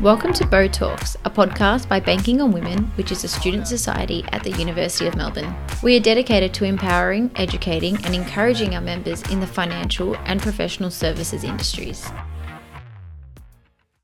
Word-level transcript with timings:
Welcome 0.00 0.32
to 0.32 0.46
Bow 0.46 0.66
Talks, 0.66 1.14
a 1.26 1.30
podcast 1.30 1.86
by 1.86 2.00
Banking 2.00 2.40
on 2.40 2.52
Women, 2.52 2.84
which 2.94 3.12
is 3.12 3.22
a 3.22 3.28
student 3.28 3.68
society 3.68 4.24
at 4.32 4.42
the 4.42 4.52
University 4.52 5.06
of 5.06 5.14
Melbourne. 5.14 5.54
We 5.82 5.94
are 5.94 6.00
dedicated 6.00 6.54
to 6.54 6.64
empowering, 6.64 7.30
educating, 7.36 8.02
and 8.06 8.14
encouraging 8.14 8.74
our 8.74 8.80
members 8.80 9.20
in 9.30 9.40
the 9.40 9.46
financial 9.46 10.16
and 10.24 10.40
professional 10.40 10.90
services 10.90 11.44
industries. 11.44 12.08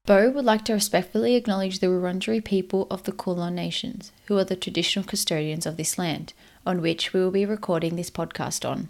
Bo 0.04 0.28
would 0.28 0.44
like 0.44 0.66
to 0.66 0.74
respectfully 0.74 1.34
acknowledge 1.34 1.78
the 1.78 1.86
Wurundjeri 1.86 2.44
people 2.44 2.86
of 2.90 3.04
the 3.04 3.12
Kulin 3.12 3.54
Nations, 3.54 4.12
who 4.26 4.36
are 4.36 4.44
the 4.44 4.54
traditional 4.54 5.02
custodians 5.02 5.64
of 5.64 5.78
this 5.78 5.96
land, 5.96 6.34
on 6.66 6.82
which 6.82 7.14
we 7.14 7.20
will 7.20 7.30
be 7.30 7.46
recording 7.46 7.96
this 7.96 8.10
podcast 8.10 8.68
on. 8.68 8.88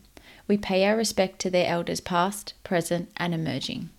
We 0.48 0.58
pay 0.58 0.84
our 0.84 0.96
respect 0.96 1.38
to 1.42 1.50
their 1.50 1.68
elders 1.68 2.00
past, 2.00 2.54
present, 2.64 3.10
and 3.16 3.32
emerging. 3.32 3.90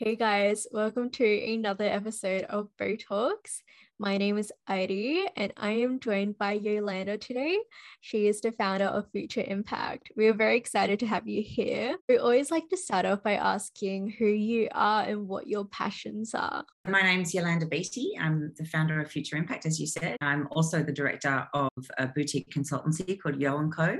Hey 0.00 0.14
guys, 0.14 0.68
welcome 0.70 1.10
to 1.10 1.24
another 1.24 1.82
episode 1.82 2.44
of 2.44 2.68
Bow 2.78 2.94
Talks. 2.94 3.64
My 3.98 4.16
name 4.16 4.38
is 4.38 4.52
Heidi 4.68 5.24
and 5.34 5.52
I 5.56 5.72
am 5.72 5.98
joined 5.98 6.38
by 6.38 6.52
Yolanda 6.52 7.18
today. 7.18 7.58
She 8.00 8.28
is 8.28 8.40
the 8.40 8.52
founder 8.52 8.84
of 8.84 9.10
Future 9.10 9.42
Impact. 9.44 10.12
We 10.14 10.28
are 10.28 10.34
very 10.34 10.56
excited 10.56 11.00
to 11.00 11.06
have 11.08 11.26
you 11.26 11.42
here. 11.42 11.96
We 12.08 12.16
always 12.16 12.52
like 12.52 12.68
to 12.68 12.76
start 12.76 13.06
off 13.06 13.24
by 13.24 13.32
asking 13.32 14.14
who 14.20 14.26
you 14.26 14.68
are 14.70 15.02
and 15.02 15.26
what 15.26 15.48
your 15.48 15.64
passions 15.64 16.32
are. 16.32 16.64
My 16.86 17.02
name 17.02 17.22
is 17.22 17.34
Yolanda 17.34 17.66
Beattie. 17.66 18.12
I'm 18.20 18.52
the 18.56 18.66
founder 18.66 19.00
of 19.00 19.10
Future 19.10 19.34
Impact, 19.34 19.66
as 19.66 19.80
you 19.80 19.88
said. 19.88 20.16
I'm 20.20 20.46
also 20.52 20.80
the 20.80 20.92
director 20.92 21.48
of 21.52 21.70
a 21.98 22.06
boutique 22.06 22.50
consultancy 22.50 23.20
called 23.20 23.40
Yo 23.40 23.68
& 23.68 23.70
Co. 23.70 23.98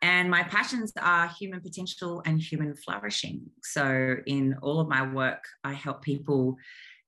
And 0.00 0.30
my 0.30 0.44
passions 0.44 0.92
are 1.00 1.28
human 1.28 1.60
potential 1.60 2.22
and 2.24 2.40
human 2.40 2.76
flourishing. 2.76 3.42
So, 3.62 4.16
in 4.26 4.56
all 4.62 4.80
of 4.80 4.88
my 4.88 5.12
work, 5.12 5.42
I 5.64 5.72
help 5.72 6.02
people 6.02 6.56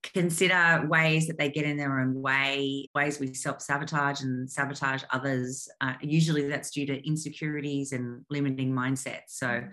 consider 0.03 0.87
ways 0.89 1.27
that 1.27 1.39
they 1.39 1.51
get 1.51 1.67
in 1.67 1.77
their 1.77 2.01
own 2.01 2.20
way, 2.20 2.89
ways 2.95 3.20
we 3.20 3.33
self 3.34 3.61
sabotage 3.62 4.23
and 4.23 4.51
sabotage 4.51 5.05
others. 5.12 5.69
Uh, 5.81 5.95
usually, 6.01 6.48
that's 6.48 6.70
due 6.70 6.87
to 6.87 7.06
insecurities 7.06 7.92
and 7.92 8.25
limiting 8.29 8.73
mindsets. 8.73 9.29
So, 9.29 9.47
mm-hmm. 9.47 9.69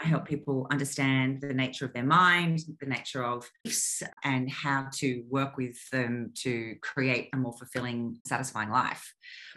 I 0.00 0.06
help 0.06 0.26
people 0.26 0.66
understand 0.70 1.40
the 1.40 1.52
nature 1.52 1.84
of 1.84 1.92
their 1.92 2.04
mind, 2.04 2.60
the 2.80 2.86
nature 2.86 3.24
of 3.24 3.50
gifts, 3.64 4.02
and 4.22 4.50
how 4.50 4.88
to 4.94 5.24
work 5.28 5.56
with 5.56 5.76
them 5.90 6.32
to 6.42 6.76
create 6.82 7.30
a 7.32 7.36
more 7.36 7.52
fulfilling, 7.52 8.18
satisfying 8.26 8.70
life. 8.70 9.12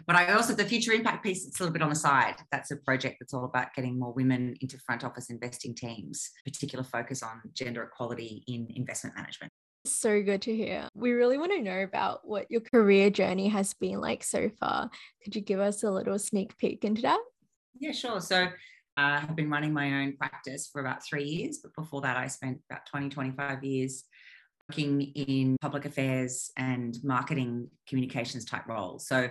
But 0.06 0.16
I 0.16 0.32
also, 0.32 0.54
the 0.54 0.64
future 0.64 0.92
impact 0.92 1.22
piece, 1.22 1.46
it's 1.46 1.60
a 1.60 1.62
little 1.62 1.72
bit 1.72 1.82
on 1.82 1.90
the 1.90 1.94
side. 1.94 2.36
That's 2.50 2.72
a 2.72 2.76
project 2.76 3.16
that's 3.20 3.32
all 3.32 3.44
about 3.44 3.74
getting 3.74 3.98
more 3.98 4.12
women 4.12 4.56
into 4.60 4.78
front 4.78 5.04
office 5.04 5.30
investing 5.30 5.74
teams, 5.74 6.30
particular 6.44 6.84
focus 6.84 7.22
on 7.22 7.40
gender 7.54 7.84
equality 7.84 8.42
in 8.48 8.66
investment 8.74 9.16
management. 9.16 9.52
So 9.84 10.22
good 10.22 10.42
to 10.42 10.54
hear. 10.54 10.88
We 10.94 11.12
really 11.12 11.38
want 11.38 11.52
to 11.52 11.60
know 11.60 11.82
about 11.82 12.20
what 12.24 12.50
your 12.50 12.60
career 12.60 13.10
journey 13.10 13.48
has 13.48 13.74
been 13.74 14.00
like 14.00 14.22
so 14.22 14.50
far. 14.60 14.90
Could 15.22 15.34
you 15.34 15.40
give 15.40 15.60
us 15.60 15.82
a 15.82 15.90
little 15.90 16.18
sneak 16.18 16.56
peek 16.56 16.84
into 16.84 17.02
that? 17.02 17.20
Yeah, 17.78 17.92
sure. 17.92 18.20
So 18.20 18.46
I 18.96 19.20
have 19.20 19.36
been 19.36 19.50
running 19.50 19.72
my 19.72 20.02
own 20.02 20.16
practice 20.16 20.68
for 20.70 20.80
about 20.80 21.04
three 21.04 21.24
years, 21.24 21.58
but 21.62 21.74
before 21.74 22.02
that, 22.02 22.16
I 22.16 22.26
spent 22.26 22.60
about 22.70 22.86
20, 22.86 23.08
25 23.08 23.64
years 23.64 24.04
working 24.68 25.02
in 25.02 25.56
public 25.60 25.84
affairs 25.84 26.50
and 26.56 26.96
marketing 27.02 27.68
communications 27.88 28.44
type 28.44 28.66
roles. 28.66 29.06
So 29.06 29.28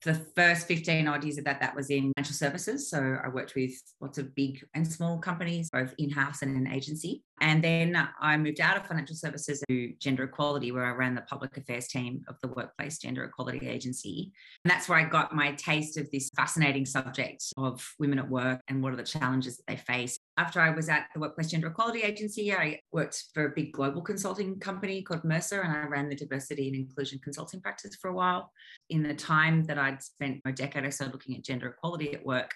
for 0.00 0.12
the 0.12 0.26
first 0.36 0.66
15 0.68 1.08
odd 1.08 1.24
years 1.24 1.38
of 1.38 1.44
that, 1.44 1.60
that 1.60 1.74
was 1.74 1.90
in 1.90 2.12
financial 2.16 2.34
services. 2.34 2.90
So 2.90 3.16
I 3.24 3.28
worked 3.28 3.54
with 3.54 3.72
lots 4.00 4.18
of 4.18 4.34
big 4.34 4.62
and 4.74 4.86
small 4.86 5.18
companies, 5.18 5.70
both 5.70 5.94
in 5.98 6.10
house 6.10 6.42
and 6.42 6.56
in 6.56 6.70
agency. 6.70 7.22
And 7.44 7.62
then 7.62 8.08
I 8.22 8.38
moved 8.38 8.58
out 8.58 8.78
of 8.78 8.86
financial 8.86 9.14
services 9.14 9.62
to 9.68 9.92
gender 9.98 10.24
equality, 10.24 10.72
where 10.72 10.86
I 10.86 10.92
ran 10.92 11.14
the 11.14 11.20
public 11.20 11.54
affairs 11.58 11.86
team 11.88 12.24
of 12.26 12.36
the 12.40 12.48
Workplace 12.48 12.96
Gender 12.96 13.22
Equality 13.22 13.68
Agency. 13.68 14.32
And 14.64 14.70
that's 14.70 14.88
where 14.88 14.98
I 14.98 15.04
got 15.04 15.34
my 15.34 15.52
taste 15.52 15.98
of 15.98 16.10
this 16.10 16.30
fascinating 16.34 16.86
subject 16.86 17.44
of 17.58 17.86
women 17.98 18.18
at 18.18 18.30
work 18.30 18.62
and 18.68 18.82
what 18.82 18.94
are 18.94 18.96
the 18.96 19.02
challenges 19.02 19.58
that 19.58 19.66
they 19.68 19.76
face. 19.76 20.16
After 20.38 20.58
I 20.58 20.70
was 20.70 20.88
at 20.88 21.08
the 21.12 21.20
Workplace 21.20 21.50
Gender 21.50 21.66
Equality 21.66 22.00
Agency, 22.00 22.50
I 22.50 22.80
worked 22.92 23.24
for 23.34 23.44
a 23.44 23.54
big 23.54 23.72
global 23.72 24.00
consulting 24.00 24.58
company 24.58 25.02
called 25.02 25.22
Mercer, 25.22 25.60
and 25.60 25.70
I 25.70 25.84
ran 25.84 26.08
the 26.08 26.16
diversity 26.16 26.68
and 26.68 26.76
inclusion 26.76 27.20
consulting 27.22 27.60
practice 27.60 27.94
for 28.00 28.08
a 28.08 28.14
while. 28.14 28.50
In 28.88 29.02
the 29.02 29.12
time 29.12 29.64
that 29.64 29.76
I'd 29.76 30.02
spent 30.02 30.40
a 30.46 30.52
decade 30.52 30.84
or 30.84 30.90
so 30.90 31.04
looking 31.12 31.36
at 31.36 31.44
gender 31.44 31.68
equality 31.68 32.14
at 32.14 32.24
work, 32.24 32.54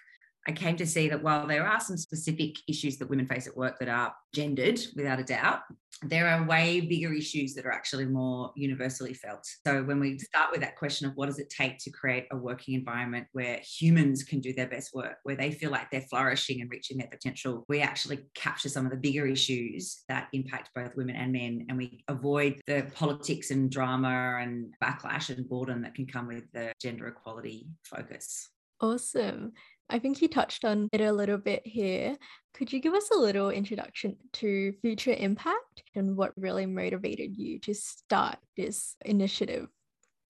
I 0.49 0.53
came 0.53 0.77
to 0.79 0.87
see 0.87 1.11
that 1.11 1.23
while 1.23 1.47
there 1.47 1.67
are 1.67 1.79
some 1.79 1.99
specific 1.99 2.57
issues 2.67 2.97
that 2.97 3.11
women 3.11 3.27
face 3.27 3.47
at 3.47 3.55
work 3.55 3.79
that 3.81 3.89
are 3.91 4.15
gendered 4.35 4.81
without 4.97 5.21
a 5.21 5.23
doubt, 5.23 5.61
there 6.03 6.27
are 6.27 6.47
way 6.47 6.81
bigger 6.81 7.13
issues 7.13 7.53
that 7.55 7.67
are 7.67 7.73
actually 7.73 8.07
more 8.07 8.53
universally 8.57 9.13
felt. 9.13 9.47
So 9.67 9.83
when 9.83 10.01
we 10.01 10.19
start 10.19 10.51
with 10.51 10.63
that 10.63 10.77
question 10.77 11.07
of 11.07 11.15
what 11.17 11.27
does 11.27 11.39
it 11.39 11.51
take 11.51 11.77
to 11.81 11.91
create 11.91 12.29
a 12.31 12.37
working 12.37 12.75
environment 12.75 13.27
where 13.33 13.61
humans 13.63 14.23
can 14.23 14.41
do 14.41 14.55
their 14.55 14.69
best 14.69 14.95
work, 14.95 15.17
where 15.25 15.37
they 15.37 15.51
feel 15.51 15.71
like 15.71 15.91
they're 15.91 16.01
flourishing 16.01 16.63
and 16.63 16.71
reaching 16.71 16.97
their 16.97 17.09
potential, 17.09 17.67
we 17.69 17.83
actually 17.83 18.21
capture 18.35 18.71
some 18.71 18.87
of 18.87 18.91
the 18.91 18.97
bigger 18.97 19.27
issues 19.27 20.05
that 20.09 20.29
impact 20.33 20.71
both 20.75 20.97
women 20.97 21.17
and 21.17 21.31
men 21.31 21.67
and 21.69 21.77
we 21.77 22.03
avoid 22.09 22.59
the 22.67 22.87
politics 22.95 23.51
and 23.51 23.71
drama 23.71 24.39
and 24.41 24.73
backlash 24.83 25.29
and 25.29 25.47
boredom 25.47 25.83
that 25.83 25.95
can 25.95 26.07
come 26.07 26.27
with 26.27 26.45
the 26.55 26.73
gender 26.81 27.07
equality 27.09 27.69
focus. 27.85 28.49
Awesome. 28.81 29.53
I 29.91 29.99
think 29.99 30.21
you 30.21 30.29
touched 30.29 30.65
on 30.65 30.89
it 30.93 31.01
a 31.01 31.13
little 31.13 31.39
bit 31.39 31.67
here. 31.67 32.17
Could 32.55 32.73
you 32.73 32.81
give 32.81 32.95
us 32.95 33.11
a 33.11 33.19
little 33.19 33.51
introduction 33.51 34.17
to 34.35 34.73
Future 34.83 35.15
Impact 35.17 35.83
and 35.95 36.17
what 36.17 36.33
really 36.37 36.67
motivated 36.67 37.37
you 37.37 37.59
to 37.61 37.75
start 37.75 38.39
this 38.57 38.97
initiative? 39.05 39.69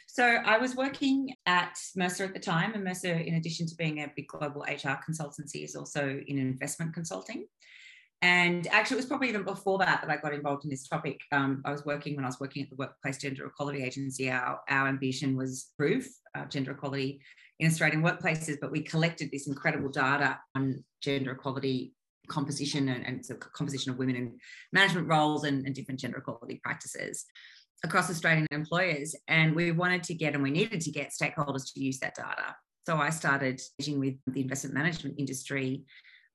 So 0.07 0.25
I 0.25 0.59
was 0.59 0.75
working 0.75 1.35
at 1.47 1.77
Mercer 1.97 2.25
at 2.25 2.35
the 2.35 2.41
time, 2.41 2.73
and 2.75 2.83
Mercer, 2.83 3.13
in 3.13 3.35
addition 3.35 3.67
to 3.67 3.75
being 3.77 4.03
a 4.03 4.13
big 4.17 4.27
global 4.29 4.63
HR 4.63 4.99
consultancy, 5.09 5.65
is 5.65 5.77
also 5.77 6.21
in 6.27 6.39
investment 6.39 6.95
consulting. 6.95 7.47
And 8.21 8.67
actually, 8.69 8.97
it 8.97 8.99
was 8.99 9.07
probably 9.07 9.29
even 9.29 9.45
before 9.45 9.79
that 9.79 10.03
that 10.03 10.11
I 10.11 10.17
got 10.17 10.35
involved 10.35 10.65
in 10.65 10.71
this 10.71 10.89
topic. 10.89 11.21
Um, 11.31 11.63
I 11.65 11.71
was 11.71 11.85
working 11.85 12.17
when 12.17 12.25
I 12.25 12.29
was 12.29 12.41
working 12.41 12.65
at 12.65 12.71
the 12.71 12.77
Workplace 12.77 13.19
Gender 13.19 13.47
Equality 13.47 13.83
Agency. 13.83 14.29
Our, 14.31 14.61
our 14.69 14.89
ambition 14.89 15.37
was 15.37 15.69
proof 15.77 16.09
gender 16.49 16.73
equality 16.73 17.21
in 17.61 17.69
Australian 17.69 18.03
workplaces, 18.03 18.57
but 18.61 18.71
we 18.71 18.83
collected 18.83 19.31
this 19.33 19.49
incredible 19.49 19.89
data 19.89 20.39
on 20.55 20.85
gender 21.03 21.33
equality 21.33 21.95
composition 22.29 22.89
and, 22.89 23.07
and 23.07 23.25
so 23.25 23.35
composition 23.35 23.91
of 23.91 23.99
women 23.99 24.17
in 24.17 24.39
management 24.73 25.09
roles 25.09 25.45
and, 25.45 25.65
and 25.67 25.75
different 25.75 25.99
gender 25.99 26.19
equality 26.19 26.61
practices 26.63 27.25
across 27.85 28.11
Australian 28.11 28.47
employers. 28.51 29.15
And 29.29 29.55
we 29.55 29.73
wanted 29.73 30.03
to 30.05 30.15
get 30.15 30.35
and 30.35 30.43
we 30.43 30.51
needed 30.51 30.81
to 30.83 30.91
get 30.91 31.11
stakeholders 31.11 31.73
to 31.73 31.81
use 31.81 31.99
that 32.01 32.15
data. 32.15 32.55
So 32.87 32.97
I 32.97 33.11
started 33.11 33.61
with 33.87 34.15
the 34.27 34.41
investment 34.41 34.75
management 34.75 35.17
industry 35.19 35.85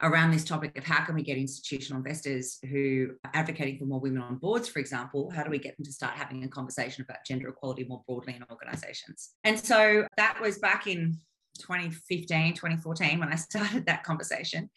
around 0.04 0.32
this 0.32 0.44
topic 0.44 0.78
of 0.78 0.84
how 0.84 1.04
can 1.04 1.16
we 1.16 1.24
get 1.24 1.38
institutional 1.38 1.98
investors 1.98 2.60
who 2.70 3.10
are 3.24 3.32
advocating 3.34 3.80
for 3.80 3.86
more 3.86 4.00
women 4.00 4.22
on 4.22 4.36
boards, 4.36 4.68
for 4.68 4.80
example, 4.80 5.32
how 5.32 5.44
do 5.44 5.50
we 5.50 5.58
get 5.58 5.76
them 5.78 5.86
to 5.86 5.92
start 5.92 6.14
having 6.14 6.44
a 6.44 6.48
conversation 6.48 7.04
about 7.04 7.26
gender 7.26 7.48
equality 7.48 7.86
more 7.86 8.04
broadly 8.06 8.36
in 8.36 8.44
organizations? 8.52 9.32
And 9.44 9.58
so 9.58 10.06
that 10.18 10.40
was 10.42 10.60
back 10.60 10.88
in 10.88 11.18
2015, 11.60 12.54
2014 12.54 13.20
when 13.20 13.30
I 13.30 13.36
started 13.38 13.86
that 13.86 14.04
conversation. 14.04 14.70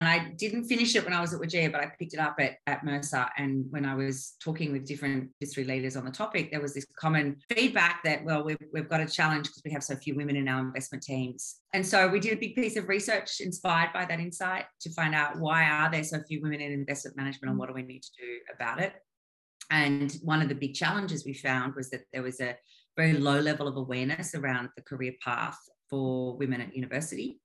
And 0.00 0.08
I 0.10 0.32
didn't 0.36 0.64
finish 0.64 0.94
it 0.96 1.04
when 1.04 1.12
I 1.12 1.20
was 1.20 1.32
at 1.32 1.40
WGEA, 1.40 1.70
but 1.70 1.80
I 1.80 1.86
picked 1.98 2.14
it 2.14 2.20
up 2.20 2.36
at, 2.38 2.56
at 2.66 2.84
Mercer. 2.84 3.26
And 3.38 3.64
when 3.70 3.86
I 3.86 3.94
was 3.94 4.34
talking 4.42 4.72
with 4.72 4.86
different 4.86 5.30
industry 5.40 5.64
leaders 5.64 5.96
on 5.96 6.04
the 6.04 6.10
topic, 6.10 6.50
there 6.50 6.60
was 6.60 6.74
this 6.74 6.86
common 6.98 7.36
feedback 7.48 8.02
that, 8.04 8.24
well, 8.24 8.44
we've, 8.44 8.58
we've 8.72 8.88
got 8.88 9.00
a 9.00 9.06
challenge 9.06 9.46
because 9.46 9.62
we 9.64 9.70
have 9.70 9.84
so 9.84 9.96
few 9.96 10.14
women 10.14 10.36
in 10.36 10.48
our 10.48 10.60
investment 10.60 11.04
teams. 11.04 11.60
And 11.72 11.86
so 11.86 12.08
we 12.08 12.20
did 12.20 12.32
a 12.32 12.36
big 12.36 12.54
piece 12.54 12.76
of 12.76 12.88
research 12.88 13.40
inspired 13.40 13.92
by 13.94 14.04
that 14.04 14.20
insight 14.20 14.64
to 14.80 14.92
find 14.92 15.14
out 15.14 15.38
why 15.38 15.64
are 15.64 15.90
there 15.90 16.04
so 16.04 16.20
few 16.28 16.42
women 16.42 16.60
in 16.60 16.72
investment 16.72 17.16
management 17.16 17.50
and 17.50 17.58
what 17.58 17.68
do 17.68 17.74
we 17.74 17.82
need 17.82 18.02
to 18.02 18.10
do 18.18 18.38
about 18.54 18.80
it. 18.80 18.92
And 19.70 20.12
one 20.22 20.42
of 20.42 20.48
the 20.48 20.54
big 20.54 20.74
challenges 20.74 21.24
we 21.24 21.34
found 21.34 21.74
was 21.76 21.88
that 21.90 22.02
there 22.12 22.22
was 22.22 22.40
a 22.40 22.56
very 22.96 23.14
low 23.14 23.40
level 23.40 23.66
of 23.68 23.76
awareness 23.76 24.34
around 24.34 24.68
the 24.76 24.82
career 24.82 25.12
path 25.24 25.56
for 25.88 26.36
women 26.36 26.60
at 26.60 26.76
university. 26.76 27.40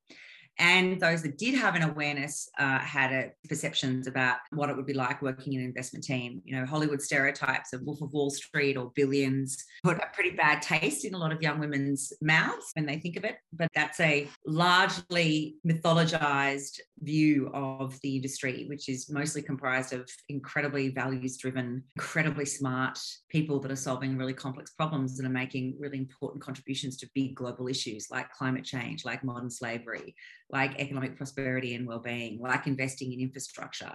And 0.59 0.99
those 0.99 1.23
that 1.23 1.37
did 1.37 1.55
have 1.55 1.75
an 1.75 1.83
awareness 1.83 2.49
uh, 2.59 2.79
had 2.79 3.11
a, 3.13 3.31
perceptions 3.47 4.07
about 4.07 4.37
what 4.51 4.69
it 4.69 4.75
would 4.75 4.85
be 4.85 4.93
like 4.93 5.21
working 5.21 5.53
in 5.53 5.61
an 5.61 5.65
investment 5.65 6.03
team. 6.03 6.41
You 6.43 6.57
know, 6.57 6.65
Hollywood 6.65 7.01
stereotypes 7.01 7.71
of 7.71 7.81
Wolf 7.83 8.01
of 8.01 8.11
Wall 8.11 8.29
Street 8.29 8.75
or 8.75 8.91
billions 8.93 9.63
put 9.83 9.97
a 9.97 10.07
pretty 10.13 10.31
bad 10.31 10.61
taste 10.61 11.05
in 11.05 11.13
a 11.13 11.17
lot 11.17 11.31
of 11.31 11.41
young 11.41 11.59
women's 11.59 12.11
mouths 12.21 12.71
when 12.73 12.85
they 12.85 12.99
think 12.99 13.15
of 13.15 13.23
it. 13.23 13.37
But 13.53 13.69
that's 13.73 14.01
a 14.01 14.27
largely 14.45 15.55
mythologized 15.65 16.79
view 16.99 17.49
of 17.53 17.97
the 18.01 18.17
industry, 18.17 18.65
which 18.67 18.89
is 18.89 19.09
mostly 19.09 19.41
comprised 19.41 19.93
of 19.93 20.09
incredibly 20.27 20.89
values 20.89 21.37
driven, 21.37 21.83
incredibly 21.95 22.45
smart 22.45 22.99
people 23.29 23.59
that 23.61 23.71
are 23.71 23.77
solving 23.77 24.17
really 24.17 24.33
complex 24.33 24.71
problems 24.71 25.19
and 25.19 25.27
are 25.27 25.31
making 25.31 25.75
really 25.79 25.97
important 25.97 26.43
contributions 26.43 26.97
to 26.97 27.09
big 27.15 27.33
global 27.35 27.67
issues 27.67 28.07
like 28.11 28.29
climate 28.31 28.65
change, 28.65 29.05
like 29.05 29.23
modern 29.23 29.49
slavery, 29.49 30.15
like 30.49 30.79
economic 30.79 31.15
prosperity 31.15 31.75
and 31.75 31.87
well-being, 31.87 32.39
like 32.39 32.67
investing 32.67 33.13
in 33.13 33.19
infrastructure. 33.19 33.91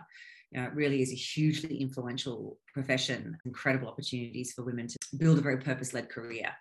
You 0.51 0.61
know, 0.61 0.67
it 0.67 0.75
really 0.75 1.03
is 1.03 1.13
a 1.13 1.17
hugely 1.17 1.81
influential 1.81 2.59
profession, 2.73 3.37
incredible 3.45 3.89
opportunities 3.89 4.53
for 4.53 4.63
women 4.65 4.87
to 4.87 4.97
build 5.17 5.39
a 5.39 5.43
very 5.43 5.59
purpose-led 5.59 6.09
career. 6.09 6.53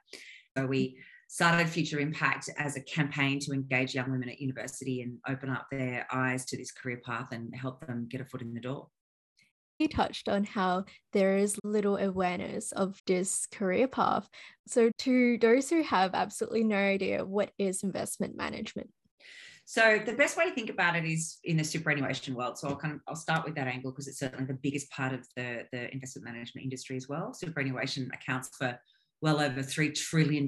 So 0.58 0.66
we 0.66 0.98
started 1.28 1.70
Future 1.70 2.00
Impact 2.00 2.50
as 2.58 2.76
a 2.76 2.82
campaign 2.82 3.40
to 3.40 3.54
engage 3.54 3.96
young 3.96 4.12
women 4.12 4.30
at 4.30 4.40
university 4.40 5.02
and 5.02 5.18
open 5.28 5.50
up 5.50 5.68
their 5.72 6.08
eyes 6.12 6.46
to 6.46 6.58
this 6.58 6.72
career 6.72 7.02
path 7.06 7.28
and 7.32 7.54
help 7.56 7.86
them 7.86 8.08
get 8.10 8.22
a 8.22 8.26
foot 8.26 8.42
in 8.42 8.54
the 8.54 8.60
door. 8.60 8.88
You 9.80 9.88
touched 9.88 10.30
on 10.30 10.44
how 10.44 10.86
there 11.12 11.38
is 11.38 11.60
little 11.64 11.98
awareness 11.98 12.72
of 12.72 13.02
this 13.08 13.48
career 13.52 13.88
path. 13.88 14.30
So, 14.68 14.92
to 15.00 15.38
those 15.40 15.70
who 15.70 15.82
have 15.82 16.14
absolutely 16.14 16.64
no 16.64 16.78
idea, 16.78 17.26
what 17.26 17.52
is 17.58 17.84
investment 17.84 18.38
management? 18.38 18.92
So 19.66 20.00
the 20.06 20.14
best 20.14 20.38
way 20.38 20.46
to 20.50 20.54
think 20.54 20.70
about 20.70 20.96
it 20.96 21.06
is 21.06 21.40
in 21.46 21.58
the 21.58 21.64
superannuation 21.64 22.36
world. 22.36 22.58
So 22.58 22.68
I'll 22.68 22.76
kind 22.76 22.96
of 22.96 23.00
I'll 23.08 23.16
start 23.16 23.46
with 23.46 23.56
that 23.56 23.68
angle 23.68 23.92
because 23.92 24.08
it's 24.08 24.20
certainly 24.20 24.46
the 24.46 24.60
biggest 24.62 24.92
part 24.92 25.14
of 25.14 25.26
the, 25.36 25.66
the 25.72 25.92
investment 25.94 26.26
management 26.26 26.66
industry 26.66 26.98
as 26.98 27.08
well. 27.08 27.34
Superannuation 27.34 28.12
accounts 28.14 28.50
for 28.58 28.78
well 29.24 29.40
over 29.40 29.62
$3 29.62 29.96
trillion 29.96 30.48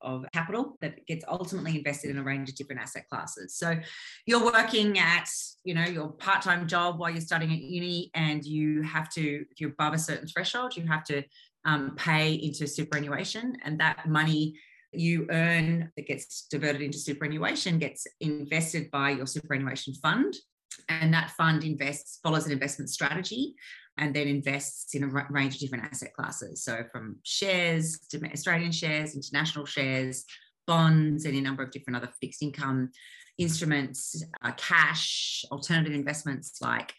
of 0.00 0.24
capital 0.32 0.78
that 0.80 1.04
gets 1.06 1.26
ultimately 1.28 1.76
invested 1.76 2.10
in 2.10 2.16
a 2.16 2.22
range 2.22 2.48
of 2.48 2.54
different 2.54 2.80
asset 2.80 3.06
classes. 3.10 3.54
So 3.54 3.78
you're 4.24 4.42
working 4.42 4.98
at, 4.98 5.28
you 5.62 5.74
know, 5.74 5.84
your 5.84 6.08
part-time 6.12 6.66
job 6.66 6.98
while 6.98 7.10
you're 7.10 7.20
studying 7.20 7.52
at 7.52 7.58
uni 7.58 8.10
and 8.14 8.42
you 8.42 8.80
have 8.80 9.10
to, 9.10 9.44
if 9.50 9.60
you're 9.60 9.72
above 9.72 9.92
a 9.92 9.98
certain 9.98 10.26
threshold, 10.26 10.74
you 10.74 10.86
have 10.86 11.04
to 11.04 11.22
um, 11.66 11.96
pay 11.96 12.32
into 12.32 12.66
superannuation 12.66 13.58
and 13.62 13.78
that 13.78 14.08
money 14.08 14.58
you 14.92 15.26
earn 15.30 15.90
that 15.96 16.06
gets 16.06 16.46
diverted 16.50 16.82
into 16.82 16.98
superannuation 16.98 17.78
gets 17.78 18.06
invested 18.20 18.90
by 18.90 19.10
your 19.10 19.26
superannuation 19.26 19.94
fund 19.94 20.34
and 20.88 21.12
that 21.12 21.30
fund 21.32 21.64
invests 21.64 22.20
follows 22.22 22.46
an 22.46 22.52
investment 22.52 22.90
strategy 22.90 23.54
and 23.98 24.14
then 24.14 24.28
invests 24.28 24.94
in 24.94 25.02
a 25.02 25.26
range 25.30 25.54
of 25.54 25.60
different 25.60 25.84
asset 25.84 26.14
classes. 26.14 26.62
So 26.62 26.84
from 26.92 27.16
shares, 27.24 27.98
Australian 28.32 28.70
shares, 28.70 29.14
international 29.14 29.66
shares, 29.66 30.24
bonds, 30.66 31.24
and 31.24 31.36
a 31.36 31.40
number 31.40 31.62
of 31.62 31.72
different 31.72 31.96
other 31.96 32.12
fixed 32.20 32.42
income 32.42 32.90
instruments, 33.38 34.22
uh, 34.42 34.52
cash, 34.56 35.44
alternative 35.50 35.94
investments 35.94 36.58
like 36.60 36.94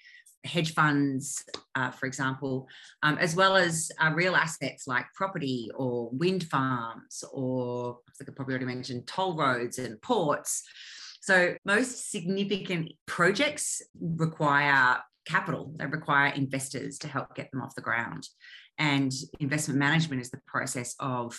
hedge 0.45 0.73
funds, 0.73 1.43
uh, 1.75 1.91
for 1.91 2.05
example, 2.05 2.67
um, 3.03 3.17
as 3.17 3.35
well 3.35 3.55
as 3.55 3.91
uh, 3.99 4.11
real 4.13 4.35
assets 4.35 4.87
like 4.87 5.05
property 5.13 5.69
or 5.75 6.09
wind 6.11 6.43
farms, 6.45 7.23
or 7.31 7.99
I 8.07 8.11
think 8.17 8.29
I 8.29 8.33
probably 8.35 8.53
already 8.53 8.65
mentioned 8.65 9.07
toll 9.07 9.35
roads 9.35 9.79
and 9.79 10.01
ports. 10.01 10.63
So 11.21 11.55
most 11.65 12.11
significant 12.11 12.93
projects 13.05 13.81
require 13.99 14.99
capital. 15.25 15.73
They 15.75 15.85
require 15.85 16.33
investors 16.33 16.97
to 16.99 17.07
help 17.07 17.35
get 17.35 17.51
them 17.51 17.61
off 17.61 17.75
the 17.75 17.81
ground. 17.81 18.27
And 18.77 19.11
investment 19.39 19.77
management 19.77 20.21
is 20.21 20.31
the 20.31 20.39
process 20.47 20.95
of 20.99 21.37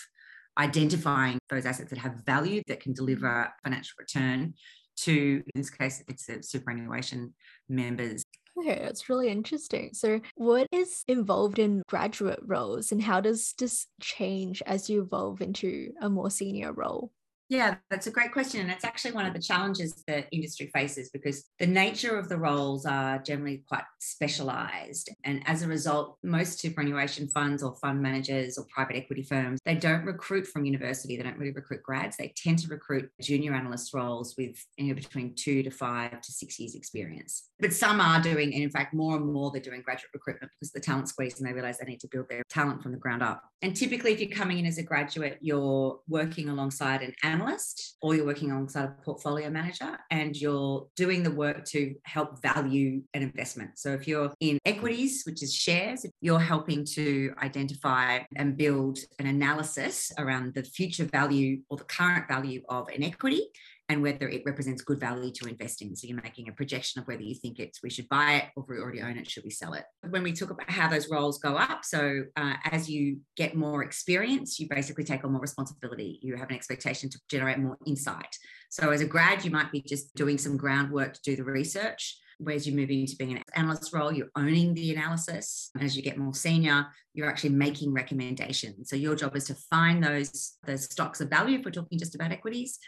identifying 0.58 1.38
those 1.48 1.64
assets 1.64 1.90
that 1.90 1.98
have 1.98 2.22
value 2.26 2.62
that 2.68 2.80
can 2.80 2.92
deliver 2.92 3.50
financial 3.64 3.94
return 3.98 4.54
to, 4.98 5.42
in 5.54 5.60
this 5.60 5.70
case, 5.70 6.04
it's 6.08 6.26
the 6.26 6.42
superannuation 6.42 7.34
members. 7.68 8.22
Okay, 8.60 8.78
that's 8.80 9.08
really 9.08 9.28
interesting. 9.28 9.94
So, 9.94 10.20
what 10.34 10.66
is 10.72 11.04
involved 11.08 11.58
in 11.58 11.82
graduate 11.88 12.40
roles 12.44 12.92
and 12.92 13.02
how 13.02 13.20
does 13.20 13.54
this 13.58 13.86
change 14.00 14.62
as 14.66 14.90
you 14.90 15.02
evolve 15.02 15.40
into 15.40 15.92
a 16.00 16.10
more 16.10 16.30
senior 16.30 16.72
role? 16.72 17.12
Yeah, 17.50 17.78
that's 17.90 18.06
a 18.06 18.12
great 18.12 18.32
question. 18.32 18.60
And 18.60 18.70
it's 18.70 18.84
actually 18.84 19.10
one 19.10 19.26
of 19.26 19.34
the 19.34 19.42
challenges 19.42 20.04
that 20.06 20.28
industry 20.30 20.70
faces 20.72 21.10
because 21.10 21.46
the 21.58 21.66
nature 21.66 22.16
of 22.16 22.28
the 22.28 22.38
roles 22.38 22.86
are 22.86 23.18
generally 23.18 23.64
quite 23.66 23.82
specialized. 23.98 25.10
And 25.24 25.42
as 25.46 25.62
a 25.62 25.66
result, 25.66 26.16
most 26.22 26.60
superannuation 26.60 27.26
funds 27.26 27.64
or 27.64 27.74
fund 27.74 28.00
managers 28.00 28.56
or 28.56 28.66
private 28.72 28.94
equity 28.94 29.24
firms, 29.24 29.58
they 29.64 29.74
don't 29.74 30.04
recruit 30.04 30.46
from 30.46 30.64
university. 30.64 31.16
They 31.16 31.24
don't 31.24 31.38
really 31.38 31.50
recruit 31.50 31.82
grads. 31.82 32.16
They 32.16 32.32
tend 32.36 32.60
to 32.60 32.68
recruit 32.68 33.10
junior 33.20 33.52
analyst 33.52 33.92
roles 33.92 34.36
with 34.38 34.54
anywhere 34.78 35.02
between 35.02 35.34
two 35.34 35.64
to 35.64 35.72
five 35.72 36.20
to 36.20 36.32
six 36.32 36.60
years 36.60 36.76
experience. 36.76 37.48
But 37.58 37.72
some 37.72 38.00
are 38.00 38.22
doing, 38.22 38.54
and 38.54 38.62
in 38.62 38.70
fact, 38.70 38.94
more 38.94 39.16
and 39.16 39.26
more 39.26 39.50
they're 39.50 39.60
doing 39.60 39.82
graduate 39.82 40.10
recruitment 40.14 40.52
because 40.54 40.70
the 40.70 40.78
talent 40.78 41.08
squeeze 41.08 41.40
and 41.40 41.48
they 41.48 41.52
realize 41.52 41.78
they 41.78 41.86
need 41.86 42.00
to 42.00 42.08
build 42.12 42.28
their 42.28 42.44
talent 42.48 42.80
from 42.80 42.92
the 42.92 42.98
ground 42.98 43.24
up. 43.24 43.42
And 43.60 43.76
typically, 43.76 44.12
if 44.12 44.20
you're 44.20 44.30
coming 44.30 44.60
in 44.60 44.66
as 44.66 44.78
a 44.78 44.84
graduate, 44.84 45.38
you're 45.40 45.98
working 46.08 46.48
alongside 46.48 47.02
an 47.02 47.12
analyst 47.24 47.39
analyst 47.40 47.96
or 48.02 48.14
you're 48.14 48.26
working 48.26 48.50
alongside 48.50 48.84
a 48.84 49.02
portfolio 49.02 49.50
manager 49.50 49.98
and 50.10 50.36
you're 50.36 50.86
doing 50.96 51.22
the 51.22 51.30
work 51.30 51.64
to 51.64 51.94
help 52.04 52.40
value 52.42 53.02
an 53.14 53.22
investment. 53.22 53.70
So 53.76 53.92
if 53.92 54.06
you're 54.06 54.32
in 54.40 54.58
equities, 54.64 55.22
which 55.24 55.42
is 55.42 55.54
shares, 55.54 56.06
you're 56.20 56.38
helping 56.40 56.84
to 56.96 57.32
identify 57.42 58.20
and 58.36 58.56
build 58.56 58.98
an 59.18 59.26
analysis 59.26 60.12
around 60.18 60.54
the 60.54 60.62
future 60.62 61.04
value 61.04 61.60
or 61.68 61.78
the 61.78 61.84
current 61.84 62.28
value 62.28 62.62
of 62.68 62.88
an 62.88 63.02
equity 63.02 63.48
and 63.90 64.02
whether 64.02 64.28
it 64.28 64.42
represents 64.46 64.82
good 64.82 65.00
value 65.00 65.32
to 65.32 65.48
invest 65.48 65.82
in. 65.82 65.96
So 65.96 66.06
you're 66.06 66.22
making 66.22 66.48
a 66.48 66.52
projection 66.52 67.00
of 67.00 67.08
whether 67.08 67.22
you 67.22 67.34
think 67.34 67.58
it's 67.58 67.82
we 67.82 67.90
should 67.90 68.08
buy 68.08 68.34
it 68.34 68.44
or 68.54 68.62
if 68.62 68.68
we 68.68 68.78
already 68.78 69.02
own 69.02 69.18
it, 69.18 69.28
should 69.28 69.42
we 69.42 69.50
sell 69.50 69.72
it? 69.72 69.82
When 70.08 70.22
we 70.22 70.32
talk 70.32 70.50
about 70.50 70.70
how 70.70 70.88
those 70.88 71.10
roles 71.10 71.40
go 71.40 71.56
up, 71.56 71.84
so 71.84 72.22
uh, 72.36 72.54
as 72.70 72.88
you 72.88 73.18
get 73.36 73.56
more 73.56 73.82
experience, 73.82 74.60
you 74.60 74.68
basically 74.70 75.02
take 75.02 75.24
on 75.24 75.32
more 75.32 75.40
responsibility. 75.40 76.20
You 76.22 76.36
have 76.36 76.50
an 76.50 76.54
expectation 76.54 77.10
to 77.10 77.18
generate 77.28 77.58
more 77.58 77.78
insight. 77.84 78.32
So 78.70 78.90
as 78.90 79.00
a 79.00 79.06
grad, 79.06 79.44
you 79.44 79.50
might 79.50 79.72
be 79.72 79.82
just 79.82 80.14
doing 80.14 80.38
some 80.38 80.56
groundwork 80.56 81.14
to 81.14 81.20
do 81.24 81.34
the 81.34 81.42
research. 81.42 82.16
Whereas 82.38 82.66
you 82.66 82.74
move 82.74 82.90
into 82.90 83.16
being 83.16 83.32
an 83.36 83.42
analyst 83.54 83.92
role, 83.92 84.12
you're 84.12 84.30
owning 84.34 84.72
the 84.72 84.94
analysis. 84.94 85.70
As 85.78 85.94
you 85.96 86.02
get 86.02 86.16
more 86.16 86.32
senior, 86.32 86.86
you're 87.12 87.28
actually 87.28 87.50
making 87.50 87.92
recommendations. 87.92 88.88
So 88.88 88.96
your 88.96 89.16
job 89.16 89.36
is 89.36 89.44
to 89.46 89.54
find 89.54 90.02
those, 90.02 90.56
those 90.64 90.84
stocks 90.84 91.20
of 91.20 91.28
value, 91.28 91.58
if 91.58 91.64
we're 91.64 91.72
talking 91.72 91.98
just 91.98 92.14
about 92.14 92.32
equities, 92.32 92.78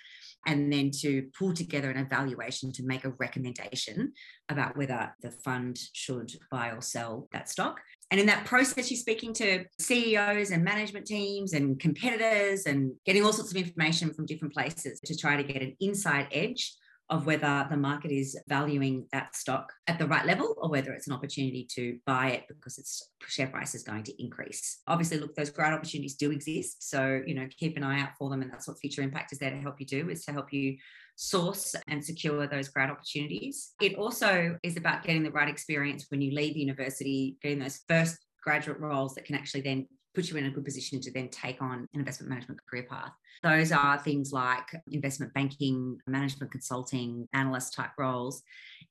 and 0.46 0.72
then 0.72 0.90
to 0.90 1.28
pull 1.38 1.52
together 1.52 1.90
an 1.90 1.98
evaluation 1.98 2.72
to 2.72 2.82
make 2.84 3.04
a 3.04 3.10
recommendation 3.18 4.12
about 4.48 4.76
whether 4.76 5.14
the 5.22 5.30
fund 5.30 5.78
should 5.92 6.32
buy 6.50 6.70
or 6.70 6.80
sell 6.80 7.28
that 7.32 7.48
stock. 7.48 7.80
And 8.10 8.20
in 8.20 8.26
that 8.26 8.44
process, 8.44 8.90
you're 8.90 8.98
speaking 8.98 9.32
to 9.34 9.64
CEOs 9.78 10.50
and 10.50 10.62
management 10.62 11.06
teams 11.06 11.52
and 11.54 11.80
competitors 11.80 12.66
and 12.66 12.92
getting 13.06 13.24
all 13.24 13.32
sorts 13.32 13.52
of 13.52 13.56
information 13.56 14.12
from 14.12 14.26
different 14.26 14.52
places 14.52 15.00
to 15.00 15.16
try 15.16 15.36
to 15.36 15.42
get 15.42 15.62
an 15.62 15.76
inside 15.80 16.28
edge 16.32 16.74
of 17.12 17.26
whether 17.26 17.66
the 17.68 17.76
market 17.76 18.10
is 18.10 18.38
valuing 18.48 19.06
that 19.12 19.36
stock 19.36 19.70
at 19.86 19.98
the 19.98 20.06
right 20.06 20.24
level 20.24 20.54
or 20.56 20.70
whether 20.70 20.92
it's 20.94 21.06
an 21.06 21.12
opportunity 21.12 21.68
to 21.70 21.98
buy 22.06 22.30
it 22.30 22.44
because 22.48 22.78
its 22.78 23.10
share 23.28 23.48
price 23.48 23.74
is 23.74 23.82
going 23.82 24.02
to 24.02 24.22
increase. 24.22 24.80
Obviously, 24.86 25.18
look, 25.18 25.34
those 25.34 25.50
great 25.50 25.74
opportunities 25.74 26.14
do 26.14 26.32
exist. 26.32 26.88
So, 26.88 27.20
you 27.26 27.34
know, 27.34 27.46
keep 27.58 27.76
an 27.76 27.84
eye 27.84 28.00
out 28.00 28.16
for 28.18 28.30
them. 28.30 28.40
And 28.40 28.50
that's 28.50 28.66
what 28.66 28.78
Future 28.80 29.02
Impact 29.02 29.30
is 29.30 29.38
there 29.38 29.50
to 29.50 29.60
help 29.60 29.78
you 29.78 29.84
do, 29.84 30.08
is 30.08 30.24
to 30.24 30.32
help 30.32 30.54
you 30.54 30.78
source 31.16 31.74
and 31.86 32.02
secure 32.02 32.46
those 32.46 32.70
great 32.70 32.88
opportunities. 32.88 33.74
It 33.82 33.96
also 33.96 34.56
is 34.62 34.78
about 34.78 35.04
getting 35.04 35.22
the 35.22 35.30
right 35.32 35.50
experience 35.50 36.06
when 36.08 36.22
you 36.22 36.34
leave 36.34 36.56
university, 36.56 37.36
getting 37.42 37.58
those 37.58 37.80
first 37.90 38.16
graduate 38.42 38.80
roles 38.80 39.14
that 39.16 39.26
can 39.26 39.36
actually 39.36 39.60
then 39.60 39.86
put 40.14 40.28
you 40.30 40.36
in 40.36 40.46
a 40.46 40.50
good 40.50 40.64
position 40.64 41.00
to 41.00 41.10
then 41.12 41.28
take 41.28 41.62
on 41.62 41.72
an 41.72 41.88
investment 41.94 42.30
management 42.30 42.60
career 42.68 42.86
path. 42.88 43.12
Those 43.42 43.72
are 43.72 43.98
things 43.98 44.32
like 44.32 44.68
investment 44.90 45.34
banking, 45.34 45.98
management 46.06 46.52
consulting, 46.52 47.28
analyst 47.32 47.74
type 47.74 47.90
roles, 47.98 48.42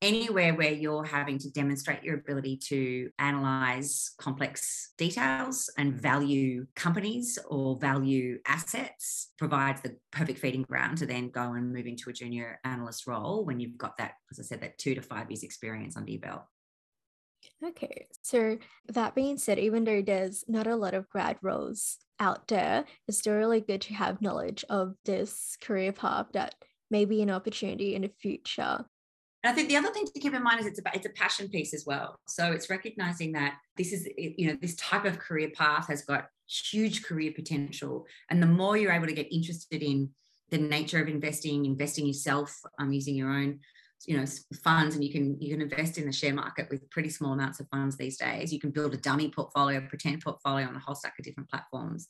anywhere 0.01 0.53
where 0.55 0.71
you're 0.71 1.05
having 1.05 1.37
to 1.39 1.51
demonstrate 1.51 2.03
your 2.03 2.15
ability 2.15 2.57
to 2.57 3.09
analyze 3.19 4.11
complex 4.17 4.93
details 4.97 5.69
and 5.77 5.93
hmm. 5.93 5.99
value 5.99 6.65
companies 6.75 7.37
or 7.47 7.77
value 7.79 8.39
assets 8.47 9.31
provides 9.37 9.81
the 9.81 9.95
perfect 10.11 10.39
feeding 10.39 10.63
ground 10.63 10.97
to 10.97 11.05
then 11.05 11.29
go 11.29 11.53
and 11.53 11.71
move 11.71 11.85
into 11.85 12.09
a 12.09 12.13
junior 12.13 12.59
analyst 12.65 13.07
role 13.07 13.45
when 13.45 13.59
you've 13.59 13.77
got 13.77 13.97
that, 13.97 14.13
as 14.31 14.39
I 14.39 14.43
said, 14.43 14.61
that 14.61 14.77
two 14.77 14.95
to 14.95 15.01
five 15.01 15.29
years 15.29 15.43
experience 15.43 15.95
under 15.95 16.11
your 16.11 16.21
belt. 16.21 16.43
Okay, 17.63 18.07
so 18.21 18.57
that 18.88 19.15
being 19.15 19.38
said, 19.38 19.60
even 19.60 19.83
though 19.83 20.01
there's 20.01 20.43
not 20.48 20.67
a 20.67 20.75
lot 20.75 20.93
of 20.93 21.10
grad 21.10 21.38
roles 21.41 21.98
out 22.19 22.48
there, 22.48 22.86
it's 23.07 23.19
still 23.19 23.36
really 23.36 23.62
good 23.62 23.81
to 23.81 23.93
have 23.93 24.21
knowledge 24.21 24.63
of 24.69 24.95
this 25.05 25.57
career 25.62 25.91
path 25.91 26.27
that 26.33 26.55
may 26.89 27.05
be 27.05 27.21
an 27.21 27.29
opportunity 27.29 27.95
in 27.95 28.03
the 28.03 28.12
future. 28.19 28.86
And 29.43 29.51
I 29.51 29.53
think 29.53 29.69
the 29.69 29.77
other 29.77 29.91
thing 29.91 30.05
to 30.05 30.19
keep 30.19 30.33
in 30.33 30.43
mind 30.43 30.60
is 30.60 30.67
it's 30.67 30.79
about 30.79 30.95
it's 30.95 31.07
a 31.07 31.12
passion 31.12 31.50
piece 31.50 31.74
as 31.74 31.83
well. 31.86 32.19
So 32.27 32.51
it's 32.51 32.69
recognizing 32.69 33.31
that 33.31 33.55
this 33.75 33.91
is 33.91 34.07
you 34.17 34.48
know 34.48 34.57
this 34.62 34.75
type 34.75 35.05
of 35.05 35.17
career 35.17 35.50
path 35.55 35.88
has 35.88 36.03
got 36.03 36.27
huge 36.48 37.03
career 37.03 37.31
potential, 37.36 38.05
and 38.29 38.41
the 38.41 38.48
more 38.48 38.77
you're 38.77 38.91
able 38.91 39.07
to 39.07 39.13
get 39.13 39.31
interested 39.31 39.81
in 39.81 40.10
the 40.51 40.60
nature 40.60 41.01
of 41.01 41.07
investing, 41.07 41.65
investing 41.65 42.05
yourself, 42.05 42.60
um, 42.77 42.91
using 42.91 43.15
your 43.15 43.31
own 43.31 43.60
you 44.05 44.17
know 44.17 44.25
funds 44.63 44.96
and 44.96 45.03
you 45.03 45.12
can 45.12 45.39
you 45.39 45.51
can 45.51 45.62
invest 45.62 45.98
in 45.98 46.05
the 46.05 46.12
share 46.12 46.34
market 46.34 46.67
with 46.70 46.89
pretty 46.89 47.10
small 47.10 47.34
amounts 47.34 47.60
of 47.60 47.67
funds 47.70 47.98
these 47.98 48.17
days. 48.17 48.51
You 48.51 48.60
can 48.60 48.72
build 48.72 48.93
a 48.93 48.98
dummy 48.98 49.29
portfolio 49.29 49.81
pretend 49.88 50.22
portfolio 50.22 50.67
on 50.67 50.75
a 50.75 50.79
whole 50.79 50.96
stack 50.96 51.15
of 51.20 51.25
different 51.25 51.50
platforms. 51.50 52.08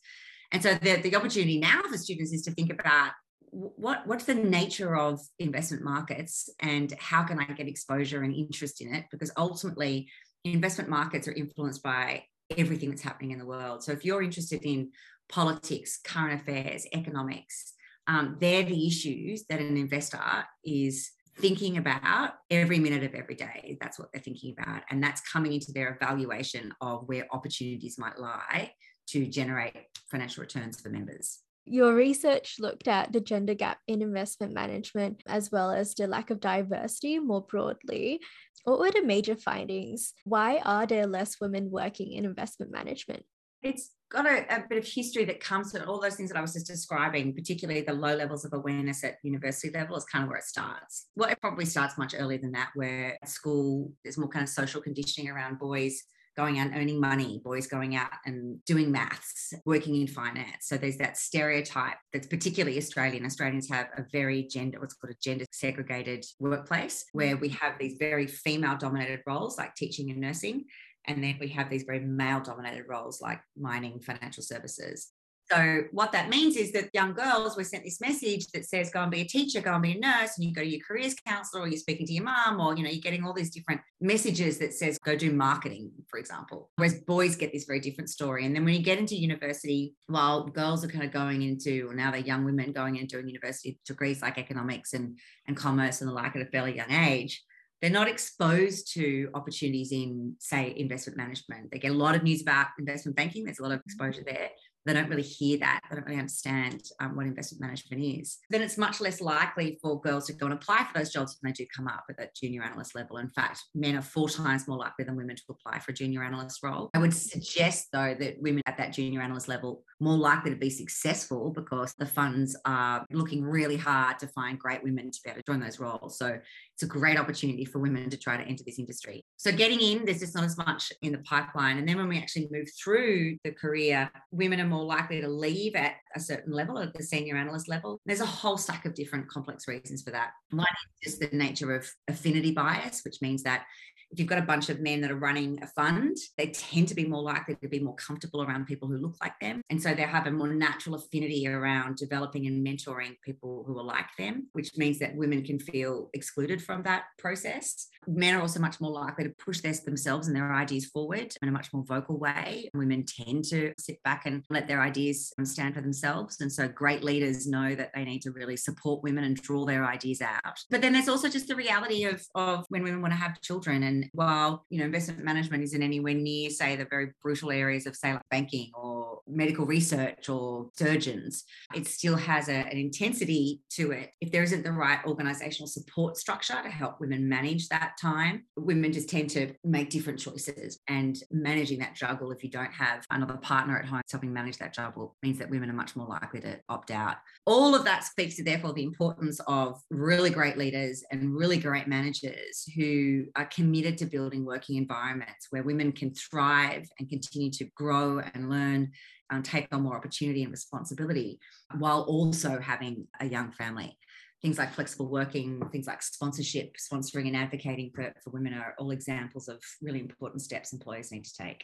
And 0.51 0.62
so 0.62 0.75
the, 0.75 0.98
the 0.98 1.15
opportunity 1.15 1.60
now 1.60 1.81
for 1.89 1.98
students 1.98 2.33
is 2.33 2.43
to 2.43 2.51
think 2.51 2.71
about 2.71 3.12
what 3.50 4.05
what's 4.07 4.25
the 4.25 4.36
nature 4.36 4.95
of 4.95 5.19
investment 5.39 5.83
markets 5.83 6.50
and 6.62 6.93
how 7.00 7.24
can 7.24 7.39
i 7.39 7.45
get 7.45 7.67
exposure 7.67 8.24
and 8.24 8.33
interest 8.33 8.81
in 8.81 8.93
it? 8.93 9.05
Because 9.12 9.31
ultimately 9.38 10.10
investment 10.43 10.89
markets 10.89 11.27
are 11.27 11.33
influenced 11.33 11.83
by 11.83 12.24
everything 12.57 12.89
that's 12.89 13.01
happening 13.01 13.31
in 13.31 13.39
the 13.39 13.45
world. 13.45 13.83
So 13.83 13.91
if 13.91 14.03
you're 14.03 14.24
interested 14.24 14.63
in 14.63 14.91
politics 15.29 16.00
current 16.03 16.41
affairs 16.41 16.86
economics 16.93 17.74
um, 18.07 18.38
they're 18.39 18.63
the 18.63 18.88
issues 18.88 19.45
that 19.50 19.60
an 19.60 19.77
investor 19.77 20.19
is 20.65 21.12
thinking 21.38 21.77
about 21.77 22.33
every 22.50 22.79
minute 22.79 23.03
of 23.03 23.13
every 23.15 23.35
day. 23.35 23.77
That's 23.81 23.97
what 23.97 24.11
they're 24.11 24.21
thinking 24.21 24.55
about. 24.57 24.83
And 24.89 25.03
that's 25.03 25.21
coming 25.21 25.53
into 25.53 25.71
their 25.71 25.97
evaluation 26.00 26.73
of 26.81 27.07
where 27.07 27.27
opportunities 27.31 27.97
might 27.97 28.19
lie 28.19 28.73
to 29.07 29.25
generate 29.25 29.75
financial 30.09 30.41
returns 30.41 30.79
for 30.79 30.89
members. 30.89 31.39
Your 31.65 31.93
research 31.93 32.55
looked 32.59 32.88
at 32.88 33.13
the 33.13 33.21
gender 33.21 33.53
gap 33.53 33.77
in 33.88 34.01
investment 34.01 34.53
management 34.53 35.21
as 35.27 35.51
well 35.51 35.71
as 35.71 35.93
the 35.93 36.07
lack 36.07 36.29
of 36.29 36.39
diversity 36.39 37.19
more 37.19 37.41
broadly. 37.41 38.19
What 38.63 38.79
were 38.79 38.91
the 38.91 39.03
major 39.03 39.35
findings? 39.35 40.13
Why 40.23 40.61
are 40.65 40.85
there 40.85 41.07
less 41.07 41.39
women 41.39 41.69
working 41.71 42.13
in 42.13 42.25
investment 42.25 42.71
management? 42.71 43.23
It's 43.61 43.91
got 44.09 44.25
a, 44.25 44.45
a, 44.53 44.63
bit 44.67 44.77
of 44.77 44.85
history 44.85 45.23
that 45.25 45.39
comes 45.39 45.71
with 45.71 45.83
all 45.83 45.99
those 45.99 46.15
things 46.15 46.29
that 46.29 46.37
I 46.37 46.41
was 46.41 46.53
just 46.53 46.67
describing, 46.67 47.33
particularly 47.33 47.81
the 47.81 47.93
low 47.93 48.15
levels 48.15 48.43
of 48.43 48.53
awareness 48.53 49.03
at 49.03 49.15
university 49.23 49.71
level 49.71 49.95
is 49.95 50.03
kind 50.03 50.23
of 50.23 50.29
where 50.29 50.39
it 50.39 50.45
starts. 50.45 51.07
Well, 51.15 51.29
it 51.29 51.39
probably 51.39 51.65
starts 51.65 51.97
much 51.97 52.13
earlier 52.17 52.39
than 52.39 52.51
that, 52.51 52.71
where 52.75 53.17
at 53.21 53.29
school 53.29 53.91
there's 54.03 54.17
more 54.17 54.29
kind 54.29 54.43
of 54.43 54.49
social 54.49 54.81
conditioning 54.81 55.29
around 55.29 55.59
boys 55.59 56.03
going 56.37 56.59
out 56.59 56.67
and 56.67 56.75
earning 56.75 56.99
money, 56.99 57.41
boys 57.43 57.67
going 57.67 57.95
out 57.95 58.09
and 58.25 58.63
doing 58.65 58.91
maths, 58.91 59.53
working 59.65 59.95
in 59.95 60.07
finance. 60.07 60.67
So 60.67 60.77
there's 60.77 60.97
that 60.97 61.17
stereotype 61.17 61.97
that's 62.13 62.27
particularly 62.27 62.77
Australian. 62.77 63.25
Australians 63.25 63.69
have 63.69 63.87
a 63.97 64.05
very 64.11 64.43
gender, 64.43 64.79
what's 64.79 64.93
called 64.93 65.11
a 65.11 65.17
gender 65.21 65.45
segregated 65.51 66.25
workplace, 66.39 67.05
where 67.11 67.35
we 67.37 67.49
have 67.49 67.77
these 67.77 67.97
very 67.99 68.27
female 68.27 68.77
dominated 68.77 69.21
roles 69.27 69.57
like 69.57 69.75
teaching 69.75 70.09
and 70.09 70.19
nursing. 70.19 70.65
And 71.08 71.24
then 71.24 71.38
we 71.39 71.48
have 71.50 71.70
these 71.70 71.84
very 71.84 72.00
male 72.00 72.41
dominated 72.41 72.86
roles 72.88 73.22
like 73.22 73.41
mining, 73.58 74.00
financial 74.00 74.43
services. 74.43 75.12
So, 75.51 75.84
what 75.91 76.13
that 76.13 76.29
means 76.29 76.55
is 76.55 76.72
that 76.72 76.89
young 76.93 77.13
girls 77.13 77.58
were 77.58 77.65
sent 77.65 77.84
this 77.84 78.00
message 78.00 78.48
that 78.53 78.63
says, 78.65 78.89
go 78.89 79.01
and 79.01 79.12
be 79.12 79.22
a 79.22 79.25
teacher, 79.25 79.60
go 79.60 79.74
and 79.74 79.84
be 79.84 79.91
a 79.91 80.00
nurse, 80.00 80.38
and 80.38 80.48
you 80.48 80.53
go 80.53 80.62
to 80.62 80.67
your 80.67 80.79
careers 80.88 81.13
counselor, 81.27 81.63
or 81.63 81.67
you're 81.67 81.77
speaking 81.77 82.05
to 82.08 82.13
your 82.13 82.24
mom, 82.24 82.62
or 82.62 82.75
you 82.77 82.84
know, 82.84 82.89
you're 82.89 83.01
getting 83.01 83.25
all 83.25 83.34
these 83.34 83.50
different 83.50 83.81
messages 84.00 84.60
that 84.60 84.74
says, 84.74 84.98
go 85.00 85.13
do 85.13 85.34
marketing, 85.34 85.91
for 86.10 86.20
example. 86.20 86.70
Whereas 86.77 87.01
boys 87.01 87.36
get 87.36 87.51
this 87.51 87.65
very 87.65 87.81
different 87.81 88.10
story. 88.10 88.46
And 88.46 88.55
then 88.55 88.63
when 88.63 88.75
you 88.75 88.81
get 88.81 88.98
into 88.98 89.15
university, 89.15 89.93
while 90.08 90.48
girls 90.48 90.86
are 90.86 90.89
kind 90.89 91.03
of 91.03 91.12
going 91.12 91.41
into, 91.41 91.89
or 91.89 91.96
now 91.96 92.12
they're 92.12 92.22
young 92.22 92.46
women 92.46 92.72
going 92.72 92.96
into 92.96 93.17
doing 93.17 93.27
university 93.27 93.77
degrees 93.86 94.22
like 94.22 94.38
economics 94.38 94.93
and, 94.93 95.20
and 95.48 95.58
commerce 95.58 96.00
and 96.00 96.10
the 96.10 96.13
like 96.13 96.34
at 96.34 96.41
a 96.41 96.46
fairly 96.46 96.77
young 96.77 96.91
age, 96.91 97.43
they're 97.81 97.89
not 97.89 98.07
exposed 98.07 98.93
to 98.93 99.29
opportunities 99.33 99.91
in, 99.91 100.35
say, 100.39 100.73
investment 100.77 101.17
management. 101.17 101.71
They 101.71 101.79
get 101.79 101.91
a 101.91 101.95
lot 101.95 102.15
of 102.15 102.23
news 102.23 102.41
about 102.41 102.67
investment 102.77 103.15
banking. 103.15 103.43
There's 103.43 103.59
a 103.59 103.63
lot 103.63 103.71
of 103.71 103.81
exposure 103.85 104.23
there, 104.25 104.50
they 104.85 104.93
don't 104.93 105.09
really 105.09 105.21
hear 105.21 105.59
that. 105.59 105.81
They 105.89 105.95
don't 105.95 106.05
really 106.05 106.19
understand 106.19 106.81
um, 107.00 107.15
what 107.15 107.27
investment 107.27 107.61
management 107.61 108.03
is. 108.03 108.39
Then 108.50 108.61
it's 108.61 108.77
much 108.77 109.00
less 109.00 109.21
likely 109.21 109.77
for 109.81 110.01
girls 110.01 110.25
to 110.27 110.33
go 110.33 110.47
and 110.47 110.53
apply 110.53 110.85
for 110.85 110.97
those 110.97 111.11
jobs 111.11 111.38
when 111.39 111.51
they 111.51 111.63
do 111.63 111.67
come 111.75 111.88
up 111.88 112.03
at 112.09 112.17
that 112.17 112.35
junior 112.35 112.63
analyst 112.63 112.95
level. 112.95 113.17
In 113.17 113.29
fact, 113.29 113.61
men 113.75 113.95
are 113.95 114.01
four 114.01 114.27
times 114.29 114.67
more 114.67 114.77
likely 114.77 115.05
than 115.05 115.15
women 115.15 115.35
to 115.35 115.43
apply 115.50 115.79
for 115.79 115.91
a 115.91 115.93
junior 115.93 116.23
analyst 116.23 116.63
role. 116.63 116.89
I 116.95 117.00
would 117.00 117.13
suggest, 117.13 117.89
though, 117.93 118.15
that 118.19 118.41
women 118.41 118.63
at 118.65 118.77
that 118.77 118.93
junior 118.93 119.21
analyst 119.21 119.47
level 119.47 119.83
more 120.00 120.17
likely 120.17 120.50
to 120.51 120.57
be 120.57 120.69
successful 120.69 121.51
because 121.51 121.93
the 122.00 122.05
funds 122.05 122.57
are 122.65 123.05
looking 123.11 123.43
really 123.43 123.77
hard 123.77 124.17
to 124.19 124.27
find 124.27 124.57
great 124.57 124.83
women 124.83 125.11
to 125.11 125.19
be 125.23 125.29
able 125.29 125.41
to 125.41 125.51
join 125.51 125.59
those 125.59 125.79
roles. 125.79 126.17
So 126.17 126.39
it's 126.81 126.89
a 126.91 127.00
great 127.00 127.19
opportunity 127.19 127.63
for 127.63 127.77
women 127.77 128.09
to 128.09 128.17
try 128.17 128.35
to 128.35 128.43
enter 128.43 128.63
this 128.63 128.79
industry. 128.79 129.23
So 129.38 129.51
getting 129.51 129.79
in, 129.79 130.03
there's 130.03 130.21
just 130.21 130.33
not 130.33 130.45
as 130.45 130.57
much 130.57 130.91
in 131.03 131.11
the 131.11 131.19
pipeline. 131.19 131.77
And 131.77 131.88
then 131.88 131.97
when 131.97 132.07
we 132.07 132.17
actually 132.17 132.47
move 132.51 132.67
through 132.83 133.38
the 133.43 133.51
career, 133.51 134.09
women 134.31 134.59
are 134.59 134.65
more 134.65 134.83
likely 134.83 135.21
to 135.21 135.27
leave 135.27 135.75
at 135.75 135.93
a 136.15 136.19
certain 136.19 136.51
level, 136.51 136.79
at 136.79 136.91
the 136.93 137.03
senior 137.03 137.35
analyst 137.35 137.69
level. 137.69 138.01
There's 138.07 138.21
a 138.21 138.25
whole 138.25 138.57
stack 138.57 138.85
of 138.85 138.95
different 138.95 139.27
complex 139.27 139.67
reasons 139.67 140.01
for 140.01 140.09
that. 140.09 140.31
One 140.50 140.65
is 141.03 141.11
just 141.11 141.19
the 141.19 141.38
nature 141.38 141.75
of 141.75 141.88
affinity 142.07 142.51
bias, 142.51 143.01
which 143.05 143.21
means 143.21 143.43
that 143.43 143.65
if 144.11 144.19
you've 144.19 144.27
got 144.27 144.37
a 144.37 144.43
bunch 144.43 144.69
of 144.69 144.79
men 144.81 145.01
that 145.01 145.11
are 145.11 145.15
running 145.15 145.61
a 145.63 145.67
fund, 145.67 146.17
they 146.37 146.47
tend 146.47 146.87
to 146.89 146.95
be 146.95 147.05
more 147.05 147.21
likely 147.21 147.55
to 147.55 147.67
be 147.67 147.79
more 147.79 147.95
comfortable 147.95 148.43
around 148.43 148.65
people 148.65 148.87
who 148.87 148.97
look 148.97 149.15
like 149.21 149.39
them. 149.39 149.61
And 149.69 149.81
so 149.81 149.93
they 149.93 150.01
have 150.01 150.27
a 150.27 150.31
more 150.31 150.47
natural 150.47 150.95
affinity 150.95 151.47
around 151.47 151.97
developing 151.97 152.47
and 152.47 152.65
mentoring 152.65 153.15
people 153.23 153.63
who 153.65 153.77
are 153.79 153.83
like 153.83 154.07
them, 154.17 154.47
which 154.53 154.77
means 154.77 154.99
that 154.99 155.15
women 155.15 155.43
can 155.43 155.59
feel 155.59 156.09
excluded 156.13 156.61
from 156.61 156.83
that 156.83 157.03
process. 157.17 157.87
Men 158.07 158.35
are 158.35 158.41
also 158.41 158.59
much 158.59 158.81
more 158.81 158.91
likely 158.91 159.23
to 159.25 159.29
push 159.29 159.61
their, 159.61 159.73
themselves 159.73 160.27
and 160.27 160.35
their 160.35 160.53
ideas 160.53 160.85
forward 160.85 161.33
in 161.41 161.47
a 161.47 161.51
much 161.51 161.71
more 161.71 161.83
vocal 161.83 162.17
way. 162.17 162.69
Women 162.73 163.05
tend 163.05 163.45
to 163.45 163.73
sit 163.79 164.01
back 164.03 164.25
and 164.25 164.43
let 164.49 164.67
their 164.67 164.81
ideas 164.81 165.33
stand 165.43 165.75
for 165.75 165.81
themselves. 165.81 166.41
And 166.41 166.51
so 166.51 166.67
great 166.67 167.03
leaders 167.03 167.47
know 167.47 167.75
that 167.75 167.91
they 167.93 168.03
need 168.03 168.21
to 168.23 168.31
really 168.31 168.57
support 168.57 169.03
women 169.03 169.23
and 169.23 169.37
draw 169.37 169.65
their 169.65 169.85
ideas 169.85 170.21
out. 170.21 170.59
But 170.69 170.81
then 170.81 170.93
there's 170.93 171.09
also 171.09 171.29
just 171.29 171.47
the 171.47 171.55
reality 171.55 172.03
of, 172.03 172.25
of 172.35 172.65
when 172.69 172.83
women 172.83 173.01
want 173.01 173.13
to 173.13 173.19
have 173.19 173.41
children 173.41 173.83
and 173.83 174.00
while, 174.13 174.65
you 174.70 174.79
know, 174.79 174.86
investment 174.86 175.24
management 175.24 175.63
isn't 175.63 175.81
anywhere 175.81 176.13
near, 176.13 176.50
say, 176.50 176.75
the 176.75 176.86
very 176.86 177.12
brutal 177.22 177.51
areas 177.51 177.86
of, 177.86 177.96
say, 177.96 178.13
like 178.13 178.22
banking 178.29 178.72
or 178.74 179.20
medical 179.27 179.65
research 179.65 180.29
or 180.29 180.70
surgeons, 180.77 181.43
it 181.74 181.88
still 181.88 182.15
has 182.15 182.50
a, 182.50 182.53
an 182.53 182.77
intensity 182.77 183.62
to 183.70 183.91
it. 183.91 184.12
If 184.20 184.31
there 184.31 184.43
isn't 184.43 184.63
the 184.63 184.72
right 184.72 185.00
organizational 185.05 185.67
support 185.67 186.17
structure 186.17 186.60
to 186.62 186.70
help 186.70 187.00
women 187.00 187.29
manage 187.29 187.70
that 187.70 187.93
time, 188.01 188.46
women 188.55 188.91
just 188.91 189.10
tend 189.10 189.29
to 189.31 189.53
make 189.63 189.89
different 189.89 190.20
choices. 190.20 190.79
And 190.88 191.17
managing 191.31 191.79
that 191.79 191.96
juggle, 191.96 192.31
if 192.31 192.43
you 192.43 192.50
don't 192.50 192.74
have 192.74 193.05
another 193.10 193.38
partner 193.38 193.77
at 193.77 193.86
home 193.86 194.01
helping 194.12 194.34
manage 194.34 194.58
that 194.58 194.74
juggle, 194.74 195.15
means 195.24 195.39
that 195.39 195.50
women 195.50 195.70
are 195.70 195.74
much 195.74 195.96
more 195.96 196.08
likely 196.08 196.41
to 196.41 196.60
opt 196.67 196.91
out. 196.91 197.15
All 197.46 197.74
of 197.74 197.86
that 197.86 198.03
speaks 198.03 198.36
to, 198.36 198.43
therefore, 198.43 198.74
the 198.74 198.84
importance 198.84 199.39
of 199.48 199.79
really 199.89 200.29
great 200.29 200.58
leaders 200.58 201.03
and 201.12 201.34
really 201.34 201.58
great 201.58 201.88
managers 201.88 202.65
who 202.75 203.25
are 203.36 203.46
committed 203.46 203.90
to 203.98 204.05
building 204.05 204.45
working 204.45 204.77
environments 204.77 205.48
where 205.50 205.63
women 205.63 205.91
can 205.91 206.13
thrive 206.13 206.88
and 207.00 207.10
continue 207.10 207.51
to 207.51 207.65
grow 207.75 208.19
and 208.33 208.50
learn 208.50 208.91
and 209.29 209.45
take 209.45 209.67
on 209.71 209.83
more 209.83 209.95
opportunity 209.95 210.43
and 210.43 210.51
responsibility 210.51 211.39
while 211.77 212.01
also 212.01 212.60
having 212.60 213.07
a 213.19 213.25
young 213.25 213.51
family 213.51 213.98
things 214.41 214.57
like 214.57 214.74
flexible 214.74 215.07
working, 215.07 215.62
things 215.71 215.88
like 215.88 216.01
sponsorship, 216.01 216.75
sponsoring 216.75 217.27
and 217.27 217.36
advocating 217.36 217.91
for, 217.93 218.12
for 218.24 218.31
women 218.31 218.53
are 218.53 218.74
all 218.79 218.91
examples 218.91 219.48
of 219.48 219.62
really 219.81 220.00
important 220.00 220.41
steps 220.41 220.74
employers 220.74 221.12
need 221.12 221.24
to 221.24 221.36
take. 221.36 221.63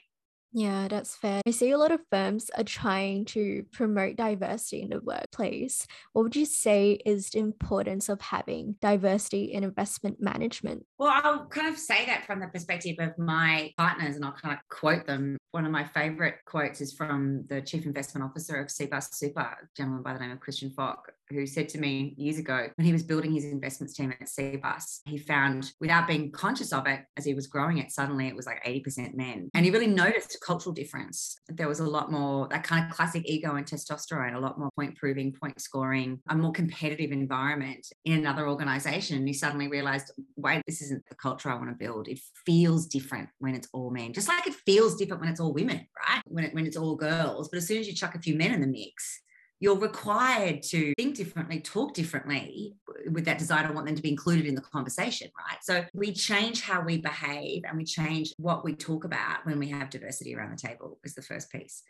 Yeah, 0.58 0.88
that's 0.88 1.16
fair. 1.16 1.42
I 1.46 1.52
see 1.52 1.70
a 1.70 1.78
lot 1.78 1.92
of 1.92 2.02
firms 2.10 2.50
are 2.58 2.64
trying 2.64 3.26
to 3.26 3.64
promote 3.72 4.16
diversity 4.16 4.82
in 4.82 4.90
the 4.90 5.00
workplace. 5.00 5.86
What 6.14 6.24
would 6.24 6.36
you 6.36 6.48
say 6.48 6.94
is 7.06 7.30
the 7.30 7.38
importance 7.38 8.10
of 8.10 8.20
having 8.22 8.76
diversity 8.82 9.54
in 9.54 9.64
investment 9.64 10.20
management? 10.20 10.88
Well, 10.98 11.12
I'll 11.14 11.46
kind 11.46 11.68
of 11.68 11.78
say 11.78 12.08
that 12.08 12.26
from 12.26 12.40
the 12.40 12.48
perspective 12.48 12.96
of 12.98 13.16
my 13.20 13.72
partners, 13.78 14.16
and 14.16 14.26
I'll 14.26 14.32
kind 14.32 14.56
of 14.56 14.68
quote 14.76 15.06
them. 15.06 15.38
One 15.52 15.68
of 15.68 15.72
my 15.72 15.84
favorite 15.84 16.38
quotes 16.48 16.82
is 16.82 16.92
from 16.92 17.46
the 17.50 17.62
chief 17.62 17.86
investment 17.86 18.26
officer 18.26 18.56
of 18.56 18.70
Cbus 18.70 19.14
Super, 19.14 19.42
a 19.42 19.58
gentleman 19.76 20.02
by 20.02 20.14
the 20.14 20.20
name 20.20 20.32
of 20.32 20.40
Kristian 20.40 20.74
Fok, 20.74 20.96
who 21.30 21.46
said 21.46 21.70
to 21.70 21.80
me 21.80 22.14
years 22.18 22.38
ago 22.38 22.68
when 22.76 22.86
he 22.86 22.94
was 22.94 23.04
building 23.04 23.32
his 23.32 23.46
investments 23.46 23.94
team 23.94 24.12
at 24.12 24.28
Cbus, 24.28 25.00
he 25.06 25.18
found 25.18 25.72
without 25.80 26.08
being 26.08 26.32
conscious 26.32 26.74
of 26.74 26.88
it 26.88 27.02
as 27.18 27.26
he 27.26 27.34
was 27.34 27.48
growing 27.48 27.78
it, 27.78 27.92
suddenly 27.92 28.28
it 28.28 28.36
was 28.36 28.46
like 28.46 28.64
80% 28.66 29.16
men. 29.16 29.50
And 29.54 29.66
he 29.66 29.72
really 29.72 29.88
noticed 29.88 30.36
a 30.36 30.40
cultural 30.40 30.74
difference. 30.74 31.38
There 31.48 31.68
was 31.68 31.80
a 31.80 31.88
lot 31.88 32.12
more 32.12 32.48
that 32.50 32.64
kind 32.64 32.86
of 32.86 32.96
classic 32.96 33.24
ego 33.26 33.56
and 33.56 33.66
testosterone, 33.66 34.36
a 34.36 34.40
lot 34.40 34.60
more 34.60 34.70
point 34.76 34.96
proving, 34.96 35.34
point 35.34 35.60
scoring, 35.62 36.20
a 36.30 36.36
more 36.36 36.52
competitive 36.52 37.12
environment 37.12 37.88
in 38.06 38.14
another 38.14 38.48
organization. 38.48 39.18
And 39.18 39.28
he 39.28 39.34
suddenly 39.34 39.68
realized, 39.68 40.12
wait, 40.36 40.64
this 40.68 40.82
isn't 40.82 41.04
the 41.10 41.16
culture 41.16 41.50
I 41.50 41.56
want 41.56 41.70
to 41.70 41.76
build. 41.76 42.08
It 42.08 42.20
feels 42.46 42.88
different 42.88 43.30
when 43.40 43.56
it's 43.56 43.68
all 43.74 43.92
men, 43.92 44.14
just 44.14 44.28
like 44.28 44.48
it 44.48 44.54
feels 44.54 44.96
different 44.96 45.22
when 45.22 45.30
it's 45.30 45.40
all 45.40 45.54
women, 45.54 45.88
right? 46.08 46.22
When, 46.26 46.44
it, 46.46 46.54
when 46.54 46.66
it's 46.66 46.78
all 46.78 46.96
girls. 46.96 47.50
But 47.50 47.58
as 47.58 47.68
soon 47.68 47.80
as 47.80 47.88
you 47.88 47.94
chuck 47.94 48.16
a 48.16 48.20
few 48.20 48.36
men 48.36 48.54
in 48.54 48.62
the 48.62 48.68
mix, 48.68 49.22
you're 49.60 49.78
required 49.78 50.62
to 50.62 50.94
think 50.96 51.16
differently, 51.16 51.60
talk 51.60 51.94
differently 51.94 52.76
with 53.12 53.26
that 53.26 53.40
desire 53.40 53.68
to 53.68 53.74
want 53.74 53.88
them 53.88 53.96
to 53.96 54.02
be 54.02 54.10
included 54.10 54.46
in 54.46 54.56
the 54.56 54.62
conversation, 54.62 55.30
right? 55.38 55.58
So 55.64 55.84
we 55.94 56.14
change 56.14 56.62
how 56.62 56.82
we 56.82 57.00
behave 57.00 57.64
and 57.66 57.78
we 57.78 57.84
change 57.84 58.34
what 58.38 58.64
we 58.64 58.76
talk 58.76 59.04
about 59.04 59.46
when 59.46 59.58
we 59.58 59.70
have 59.70 59.90
diversity 59.90 60.36
around 60.36 60.52
the 60.52 60.68
table, 60.68 61.00
is 61.04 61.16
the 61.16 61.22
first 61.22 61.52
piece. 61.52 61.84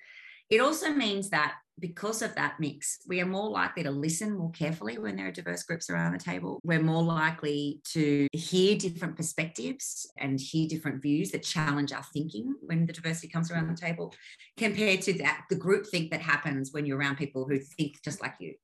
It 0.50 0.62
also 0.62 0.92
means 0.92 1.30
that 1.32 1.56
because 1.80 2.22
of 2.22 2.34
that 2.36 2.60
mix, 2.60 3.00
we 3.08 3.22
are 3.22 3.26
more 3.26 3.50
likely 3.50 3.84
to 3.84 3.92
listen 3.92 4.36
more 4.36 4.50
carefully 4.52 4.98
when 4.98 5.16
there 5.16 5.28
are 5.28 5.32
diverse 5.32 5.64
groups 5.64 5.90
around 5.90 6.14
the 6.14 6.18
table. 6.18 6.60
We're 6.64 6.82
more 6.82 7.04
likely 7.04 7.82
to 7.92 8.28
hear 8.32 8.78
different 8.78 9.16
perspectives 9.16 10.10
and 10.18 10.40
hear 10.40 10.68
different 10.68 11.04
views 11.04 11.32
that 11.32 11.44
challenge 11.44 11.92
our 11.92 12.06
thinking 12.14 12.56
when 12.62 12.86
the 12.86 12.94
diversity 12.94 13.28
comes 13.28 13.52
around 13.52 13.70
the 13.70 13.80
table, 13.80 14.16
compared 14.58 15.02
to 15.04 15.14
that 15.20 15.44
the 15.50 15.56
group 15.56 15.86
think 15.86 16.12
that 16.12 16.22
happens 16.22 16.72
when 16.72 16.86
you're 16.86 16.98
around 16.98 17.18
people 17.18 17.48
who 17.48 17.60
think 17.60 18.02
just 18.04 18.22
like 18.22 18.36
you. 18.40 18.56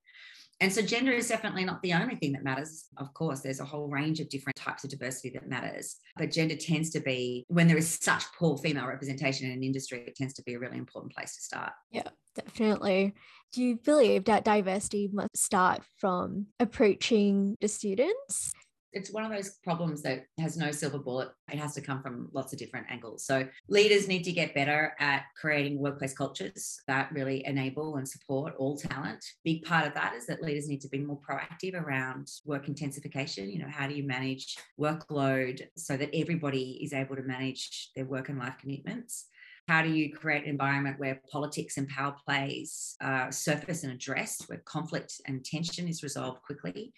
And 0.64 0.72
so 0.72 0.82
gender 0.82 1.12
is 1.12 1.28
definitely 1.28 1.66
not 1.66 1.82
the 1.82 1.92
only 1.92 2.16
thing 2.16 2.32
that 2.32 2.46
matters. 2.46 2.86
Of 2.96 3.14
course, 3.14 3.42
there's 3.42 3.60
a 3.60 3.66
whole 3.66 3.90
range 3.90 4.22
of 4.22 4.30
different 4.30 4.56
types 4.56 4.86
of 4.86 4.92
diversity 4.92 5.30
that 5.32 5.50
matters. 5.50 5.98
But 6.16 6.32
gender 6.32 6.56
tends 6.56 6.90
to 6.92 7.02
be, 7.02 7.44
when 7.50 7.68
there 7.68 7.76
is 7.76 8.00
such 8.02 8.24
poor 8.40 8.58
female 8.58 8.88
representation 8.88 9.48
in 9.48 9.58
an 9.58 9.64
industry, 9.64 10.06
it 10.08 10.16
tends 10.16 10.34
to 10.36 10.44
be 10.44 10.54
a 10.54 10.60
really 10.60 10.78
important 10.78 11.14
place 11.14 11.36
to 11.36 11.42
start. 11.42 11.74
Yeah, 11.92 12.08
definitely. 12.34 13.14
Do 13.52 13.62
you 13.62 13.76
believe 13.76 14.24
that 14.24 14.46
diversity 14.46 15.10
must 15.12 15.36
start 15.36 15.82
from 15.98 16.46
approaching 16.62 17.58
the 17.60 17.68
students? 17.68 18.54
It's 18.94 19.12
one 19.12 19.26
of 19.26 19.32
those 19.32 19.58
problems 19.64 20.02
that 20.04 20.26
has 20.40 20.56
no 20.56 20.72
silver 20.72 21.00
bullet. 21.00 21.30
It 21.52 21.58
has 21.58 21.74
to 21.76 21.82
come 21.82 22.02
from 22.02 22.30
lots 22.32 22.54
of 22.54 22.60
different 22.60 22.88
angles. 22.90 23.26
So 23.26 23.48
leaders 23.68 24.08
need 24.08 24.24
to 24.24 24.32
get 24.32 24.54
better 24.54 24.94
at 25.00 25.24
creating 25.40 25.80
workplace 25.80 26.14
cultures 26.14 26.80
that 26.88 27.12
really 27.12 27.46
enable 27.46 27.98
and 27.98 28.08
support 28.08 28.54
all 28.58 28.78
talent. 28.78 29.24
Big 29.44 29.64
part 29.64 29.88
of 29.88 29.94
that 29.96 30.14
is 30.14 30.28
that 30.28 30.44
leaders 30.44 30.70
need 30.70 30.82
to 30.82 30.90
be 30.90 31.00
more 31.00 31.20
proactive 31.28 31.74
around 31.74 32.30
work 32.46 32.68
intensification. 32.68 33.50
You 33.50 33.60
know, 33.60 33.70
how 33.70 33.88
do 33.88 33.96
you 33.96 34.04
manage 34.04 34.58
workload 34.80 35.62
so 35.76 35.98
that 35.98 36.10
everybody 36.14 36.80
is 36.84 36.94
able 36.94 37.16
to 37.16 37.24
manage 37.24 37.90
their 37.96 38.06
work 38.06 38.30
and 38.30 38.40
life 38.40 38.56
commitments? 38.60 39.26
How 39.68 39.82
do 39.82 39.90
you 39.90 40.14
create 40.14 40.44
an 40.44 40.50
environment 40.50 41.00
where 41.00 41.22
politics 41.32 41.78
and 41.78 41.88
power 41.88 42.14
plays 42.26 42.96
uh, 43.02 43.32
surface 43.32 43.84
and 43.84 43.94
addressed, 43.94 44.50
where 44.50 44.62
conflict 44.66 45.22
and 45.26 45.44
tension 45.44 45.88
is 45.88 46.04
resolved 46.04 46.42
quickly? 46.42 46.94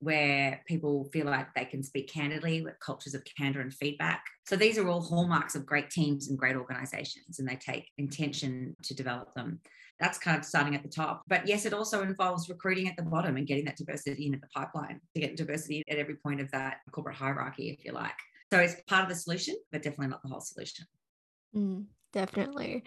Where 0.00 0.60
people 0.66 1.08
feel 1.12 1.26
like 1.26 1.52
they 1.54 1.64
can 1.64 1.82
speak 1.82 2.12
candidly, 2.12 2.62
with 2.62 2.78
cultures 2.80 3.14
of 3.14 3.22
candor 3.36 3.60
and 3.60 3.74
feedback. 3.74 4.24
So 4.46 4.56
these 4.56 4.78
are 4.78 4.88
all 4.88 5.02
hallmarks 5.02 5.54
of 5.54 5.66
great 5.66 5.90
teams 5.90 6.28
and 6.28 6.38
great 6.38 6.56
organizations, 6.56 7.38
and 7.38 7.48
they 7.48 7.56
take 7.56 7.88
intention 7.98 8.76
to 8.84 8.94
develop 8.94 9.34
them. 9.34 9.60
That's 9.98 10.18
kind 10.18 10.38
of 10.38 10.44
starting 10.44 10.76
at 10.76 10.84
the 10.84 10.88
top. 10.88 11.22
But 11.26 11.48
yes, 11.48 11.66
it 11.66 11.72
also 11.72 12.02
involves 12.02 12.48
recruiting 12.48 12.88
at 12.88 12.96
the 12.96 13.02
bottom 13.02 13.36
and 13.36 13.46
getting 13.46 13.64
that 13.64 13.76
diversity 13.76 14.26
in 14.26 14.34
at 14.34 14.40
the 14.40 14.46
pipeline 14.54 15.00
to 15.14 15.20
get 15.20 15.36
diversity 15.36 15.82
at 15.90 15.98
every 15.98 16.14
point 16.16 16.40
of 16.40 16.50
that 16.52 16.76
corporate 16.92 17.16
hierarchy, 17.16 17.70
if 17.70 17.84
you 17.84 17.92
like. 17.92 18.14
So 18.52 18.60
it's 18.60 18.76
part 18.86 19.02
of 19.02 19.08
the 19.08 19.16
solution, 19.16 19.56
but 19.72 19.82
definitely 19.82 20.08
not 20.08 20.22
the 20.22 20.28
whole 20.28 20.40
solution. 20.40 20.86
Mm, 21.54 21.86
definitely. 22.12 22.84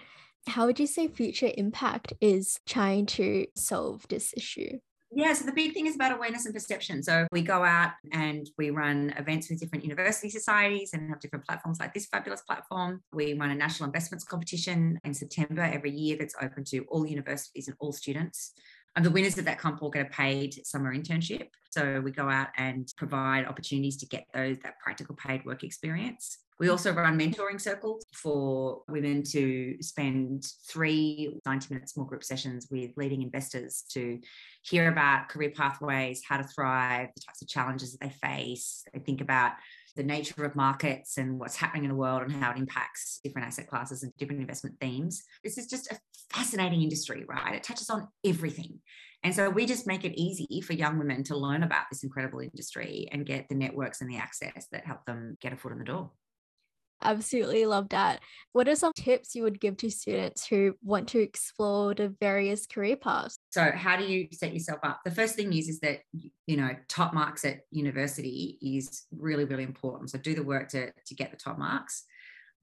How 0.48 0.66
would 0.66 0.80
you 0.80 0.88
say 0.88 1.08
future 1.08 1.52
impact 1.56 2.14
is 2.22 2.60
trying 2.66 3.06
to 3.08 3.46
solve 3.56 4.08
this 4.08 4.34
issue? 4.36 4.80
Yeah, 5.14 5.34
so 5.34 5.46
the 5.46 5.52
big 5.52 5.74
thing 5.74 5.88
is 5.88 5.96
about 5.96 6.14
awareness 6.14 6.46
and 6.46 6.54
perception. 6.54 7.04
So 7.04 7.28
we 7.34 7.42
go 7.42 7.66
out 7.66 7.92
and 8.14 8.50
we 8.58 8.70
run 8.70 9.14
events 9.18 9.50
with 9.50 9.60
different 9.60 9.84
university 9.84 10.30
societies 10.30 10.92
and 10.94 11.10
have 11.10 11.20
different 11.20 11.46
platforms 11.46 11.82
like 11.82 11.94
this 11.94 12.06
fabulous 12.06 12.42
platform. 12.44 13.04
We 13.12 13.34
run 13.34 13.50
a 13.50 13.56
national 13.56 13.88
investments 13.88 14.24
competition 14.24 15.02
in 15.04 15.14
September 15.14 15.64
every 15.64 15.92
year 15.92 16.16
that's 16.18 16.36
open 16.42 16.64
to 16.66 16.86
all 16.88 17.06
universities 17.06 17.68
and 17.68 17.76
all 17.82 17.92
students. 17.92 18.54
And 18.96 19.06
the 19.06 19.12
winners 19.12 19.38
of 19.38 19.46
that 19.46 19.58
comp 19.58 19.82
will 19.82 19.90
get 19.90 20.06
a 20.06 20.10
paid 20.10 20.66
summer 20.66 20.94
internship. 20.94 21.48
So 21.70 22.02
we 22.02 22.12
go 22.12 22.30
out 22.30 22.50
and 22.58 22.92
provide 22.98 23.46
opportunities 23.46 23.96
to 23.98 24.06
get 24.06 24.26
those 24.34 24.58
that 24.60 24.80
practical 24.80 25.16
paid 25.16 25.46
work 25.46 25.64
experience. 25.64 26.40
We 26.60 26.70
also 26.70 26.92
run 26.92 27.18
mentoring 27.18 27.60
circles 27.60 28.06
for 28.14 28.84
women 28.88 29.24
to 29.32 29.82
spend 29.82 30.46
three 30.70 31.40
90 31.44 31.74
minute 31.74 31.90
small 31.90 32.06
group 32.06 32.24
sessions 32.24 32.68
with 32.70 32.92
leading 32.98 33.24
investors 33.24 33.84
to 33.94 34.20
hear 34.62 34.92
about 34.92 35.30
career 35.30 35.52
pathways, 35.56 36.22
how 36.28 36.38
to 36.38 36.44
thrive, 36.44 37.08
the 37.16 37.22
types 37.22 37.42
of 37.42 37.48
challenges 37.48 37.94
that 37.94 38.02
they 38.02 38.28
face. 38.28 38.84
They 38.94 39.00
think 39.00 39.22
about 39.22 39.54
the 39.96 40.04
nature 40.04 40.46
of 40.46 40.56
markets 40.56 41.18
and 41.18 41.40
what's 41.40 41.56
happening 41.56 41.84
in 41.84 41.90
the 41.90 41.96
world 41.96 42.24
and 42.24 42.32
how 42.32 42.52
it 42.52 42.58
impacts 42.58 43.20
different 43.24 43.48
asset 43.48 43.68
classes 43.68 44.04
and 44.04 44.12
different 44.18 44.42
investment 44.42 44.76
themes. 44.80 45.24
This 45.44 45.58
is 45.58 45.68
just 45.68 45.92
a 45.92 46.00
fascinating 46.34 46.82
industry, 46.82 47.26
right? 47.28 47.56
It 47.56 47.64
touches 47.64 47.90
on 47.90 48.08
everything. 48.26 48.80
And 49.24 49.36
so 49.36 49.50
we 49.50 49.66
just 49.66 49.86
make 49.86 50.04
it 50.04 50.20
easy 50.20 50.62
for 50.62 50.74
young 50.74 50.98
women 50.98 51.24
to 51.26 51.38
learn 51.38 51.64
about 51.64 51.86
this 51.92 52.04
incredible 52.04 52.40
industry 52.40 53.08
and 53.12 53.26
get 53.26 53.50
the 53.50 53.56
networks 53.56 54.02
and 54.02 54.10
the 54.10 54.18
access 54.18 54.68
that 54.72 54.86
help 54.86 55.06
them 55.06 55.38
get 55.42 55.54
a 55.54 55.58
foot 55.58 55.72
in 55.72 55.78
the 55.78 55.86
door. 55.86 56.12
Absolutely 57.04 57.66
love 57.66 57.90
that. 57.90 58.22
What 58.54 58.68
are 58.68 58.76
some 58.76 58.92
tips 58.96 59.36
you 59.36 59.44
would 59.44 59.60
give 59.60 59.78
to 59.78 59.90
students 59.90 60.46
who 60.46 60.76
want 60.84 61.08
to 61.10 61.20
explore 61.20 61.94
the 61.94 62.14
various 62.20 62.68
career 62.68 62.96
paths? 62.96 63.38
So, 63.50 63.72
how 63.74 63.98
do 63.98 64.06
you 64.06 64.28
set 64.32 64.54
yourself 64.54 64.80
up? 64.84 65.02
The 65.04 65.12
first 65.12 65.36
thing 65.36 65.54
is 65.54 65.68
is 65.68 65.80
that 65.80 66.00
you 66.14 66.58
know 66.58 66.70
top 66.88 67.14
marks 67.14 67.46
at 67.46 67.62
university 67.72 68.58
is 68.62 69.06
really 69.12 69.46
really 69.46 69.64
important. 69.64 70.12
So, 70.12 70.18
do 70.18 70.36
the 70.36 70.44
work 70.44 70.70
to 70.70 70.92
to 70.92 71.16
get 71.16 71.32
the 71.32 71.38
top 71.38 71.58
marks. 71.58 72.06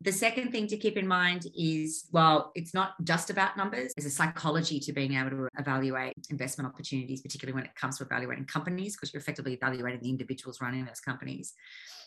The 0.01 0.13
second 0.13 0.53
thing 0.53 0.69
to 0.69 0.77
keep 0.77 0.97
in 0.97 1.09
mind 1.09 1.47
is 1.57 2.09
well, 2.13 2.53
it's 2.55 2.73
not 2.73 2.93
just 3.03 3.31
about 3.31 3.57
numbers. 3.57 3.93
There's 3.97 4.07
a 4.07 4.15
psychology 4.15 4.79
to 4.81 4.93
being 4.93 5.15
able 5.15 5.31
to 5.31 5.49
evaluate 5.59 6.15
investment 6.31 6.73
opportunities, 6.73 7.21
particularly 7.21 7.55
when 7.55 7.65
it 7.65 7.75
comes 7.75 7.99
to 7.99 8.05
evaluating 8.05 8.45
companies, 8.45 8.95
because 8.95 9.13
you're 9.13 9.21
effectively 9.21 9.55
evaluating 9.55 10.01
the 10.01 10.11
individuals 10.11 10.61
running 10.61 10.85
those 10.85 11.01
companies. 11.01 11.55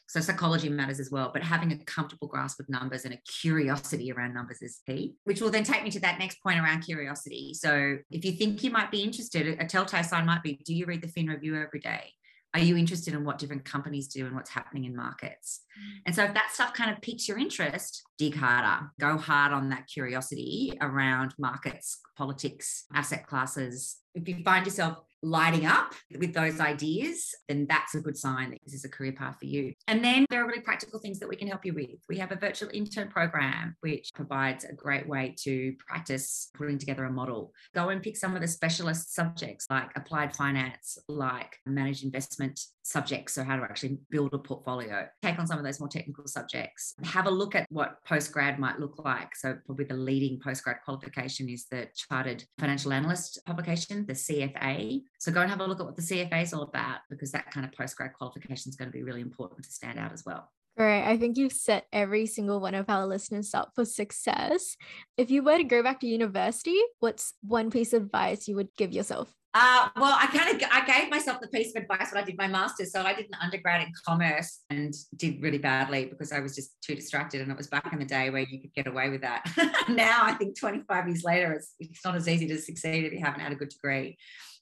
So 0.07 0.19
psychology 0.19 0.69
matters 0.69 0.99
as 0.99 1.11
well, 1.11 1.31
but 1.33 1.43
having 1.43 1.71
a 1.71 1.77
comfortable 1.85 2.27
grasp 2.27 2.59
of 2.59 2.69
numbers 2.69 3.05
and 3.05 3.13
a 3.13 3.17
curiosity 3.41 4.11
around 4.11 4.33
numbers 4.33 4.61
is 4.61 4.81
key, 4.85 5.15
which 5.23 5.41
will 5.41 5.51
then 5.51 5.63
take 5.63 5.83
me 5.83 5.91
to 5.91 5.99
that 6.01 6.19
next 6.19 6.41
point 6.41 6.59
around 6.59 6.81
curiosity. 6.81 7.53
So 7.53 7.97
if 8.09 8.25
you 8.25 8.33
think 8.33 8.63
you 8.63 8.71
might 8.71 8.91
be 8.91 9.03
interested, 9.03 9.59
a 9.59 9.65
telltale 9.65 10.03
sign 10.03 10.25
might 10.25 10.43
be 10.43 10.59
do 10.65 10.73
you 10.73 10.85
read 10.85 11.01
the 11.01 11.07
Fin 11.07 11.27
Review 11.27 11.55
every 11.61 11.79
day? 11.79 12.13
Are 12.53 12.59
you 12.59 12.75
interested 12.75 13.13
in 13.13 13.23
what 13.23 13.37
different 13.37 13.63
companies 13.63 14.09
do 14.09 14.25
and 14.25 14.35
what's 14.35 14.49
happening 14.49 14.83
in 14.83 14.95
markets? 14.95 15.61
Mm. 15.79 16.01
And 16.07 16.15
so 16.15 16.23
if 16.23 16.33
that 16.33 16.51
stuff 16.51 16.73
kind 16.73 16.91
of 16.91 17.01
piques 17.01 17.27
your 17.27 17.37
interest, 17.37 18.03
dig 18.17 18.35
harder, 18.35 18.89
go 18.99 19.17
hard 19.17 19.53
on 19.53 19.69
that 19.69 19.87
curiosity 19.87 20.77
around 20.81 21.33
markets, 21.39 21.99
politics, 22.17 22.85
asset 22.93 23.25
classes. 23.25 23.97
If 24.15 24.27
you 24.27 24.43
find 24.43 24.65
yourself 24.65 24.97
lighting 25.23 25.65
up 25.65 25.93
with 26.17 26.33
those 26.33 26.59
ideas, 26.59 27.33
then 27.47 27.65
that's 27.69 27.95
a 27.95 27.99
good 27.99 28.17
sign 28.17 28.51
that 28.51 28.59
this 28.65 28.73
is 28.73 28.85
a 28.85 28.89
career 28.89 29.11
path 29.11 29.37
for 29.39 29.45
you. 29.45 29.73
And 29.87 30.03
then 30.03 30.25
there 30.29 30.43
are 30.43 30.47
really 30.47 30.61
practical 30.61 30.99
things 30.99 31.19
that 31.19 31.29
we 31.29 31.35
can 31.35 31.47
help 31.47 31.65
you 31.65 31.73
with. 31.73 31.99
We 32.09 32.17
have 32.17 32.31
a 32.31 32.35
virtual 32.35 32.69
intern 32.73 33.09
program, 33.09 33.75
which 33.81 34.09
provides 34.13 34.63
a 34.63 34.73
great 34.73 35.07
way 35.07 35.35
to 35.43 35.73
practice 35.87 36.49
putting 36.55 36.77
together 36.77 37.05
a 37.05 37.11
model. 37.11 37.53
Go 37.75 37.89
and 37.89 38.01
pick 38.01 38.17
some 38.17 38.35
of 38.35 38.41
the 38.41 38.47
specialist 38.47 39.13
subjects 39.13 39.67
like 39.69 39.91
applied 39.95 40.35
finance, 40.35 40.97
like 41.07 41.57
managed 41.65 42.03
investment 42.03 42.59
subjects, 42.83 43.33
so 43.33 43.43
how 43.43 43.55
to 43.55 43.63
actually 43.63 43.99
build 44.09 44.33
a 44.33 44.37
portfolio. 44.37 45.07
Take 45.21 45.39
on 45.39 45.47
some 45.47 45.57
of 45.57 45.63
those 45.63 45.79
more 45.79 45.89
technical 45.89 46.27
subjects. 46.27 46.93
Have 47.03 47.27
a 47.27 47.31
look 47.31 47.55
at 47.55 47.67
what 47.69 47.97
postgrad 48.07 48.59
might 48.59 48.79
look 48.79 49.03
like. 49.03 49.35
So, 49.35 49.57
probably 49.65 49.85
the 49.85 49.95
leading 49.95 50.39
postgrad 50.39 50.81
qualification 50.83 51.49
is 51.49 51.65
the 51.65 51.87
Chartered 51.95 52.43
Financial 52.59 52.93
Analyst 52.93 53.39
publication, 53.45 54.05
the 54.05 54.13
CFA. 54.13 55.01
So, 55.19 55.31
go 55.31 55.41
and 55.41 55.49
have 55.49 55.61
a 55.61 55.65
look 55.65 55.79
at 55.79 55.85
what 55.85 55.95
the 55.95 56.01
CFA 56.01 56.43
is 56.43 56.53
all 56.53 56.63
about 56.63 56.99
because 57.09 57.31
that 57.31 57.51
kind 57.51 57.65
of 57.65 57.71
postgrad 57.71 58.13
qualification 58.13 58.69
is 58.69 58.75
going 58.75 58.89
to 58.89 58.97
be 58.97 59.03
really 59.03 59.21
important 59.21 59.63
to 59.63 59.71
stand 59.71 59.99
out 59.99 60.13
as 60.13 60.25
well. 60.25 60.49
Great. 60.77 61.03
I 61.03 61.17
think 61.17 61.37
you've 61.37 61.51
set 61.51 61.85
every 61.91 62.25
single 62.25 62.61
one 62.61 62.75
of 62.75 62.89
our 62.89 63.05
listeners 63.05 63.53
up 63.53 63.71
for 63.75 63.83
success. 63.83 64.77
If 65.17 65.29
you 65.29 65.43
were 65.43 65.57
to 65.57 65.63
go 65.63 65.83
back 65.83 65.99
to 65.99 66.07
university, 66.07 66.79
what's 66.99 67.33
one 67.41 67.69
piece 67.69 67.91
of 67.93 68.03
advice 68.03 68.47
you 68.47 68.55
would 68.55 68.69
give 68.77 68.93
yourself? 68.93 69.35
Uh, 69.53 69.89
well, 69.97 70.15
I 70.17 70.27
kind 70.27 70.55
of 70.55 70.69
I 70.71 70.85
gave 70.85 71.11
myself 71.11 71.41
the 71.41 71.47
piece 71.49 71.75
of 71.75 71.81
advice 71.83 72.11
when 72.13 72.23
I 72.23 72.25
did 72.25 72.37
my 72.37 72.47
master's. 72.47 72.91
So 72.93 73.01
I 73.01 73.13
did 73.13 73.25
an 73.25 73.37
undergrad 73.41 73.81
in 73.85 73.91
commerce 74.05 74.63
and 74.69 74.93
did 75.17 75.41
really 75.41 75.57
badly 75.57 76.05
because 76.05 76.31
I 76.31 76.39
was 76.39 76.55
just 76.55 76.81
too 76.81 76.95
distracted. 76.95 77.41
And 77.41 77.51
it 77.51 77.57
was 77.57 77.67
back 77.67 77.91
in 77.91 77.99
the 77.99 78.05
day 78.05 78.29
where 78.29 78.43
you 78.43 78.61
could 78.61 78.73
get 78.73 78.87
away 78.87 79.09
with 79.09 79.21
that. 79.21 79.43
now 79.89 80.21
I 80.23 80.33
think 80.33 80.57
25 80.57 81.07
years 81.07 81.23
later, 81.23 81.51
it's, 81.51 81.75
it's 81.79 82.05
not 82.05 82.15
as 82.15 82.29
easy 82.29 82.47
to 82.47 82.57
succeed 82.57 83.03
if 83.03 83.11
you 83.11 83.19
haven't 83.19 83.41
had 83.41 83.51
a 83.51 83.55
good 83.55 83.69
degree. 83.69 84.17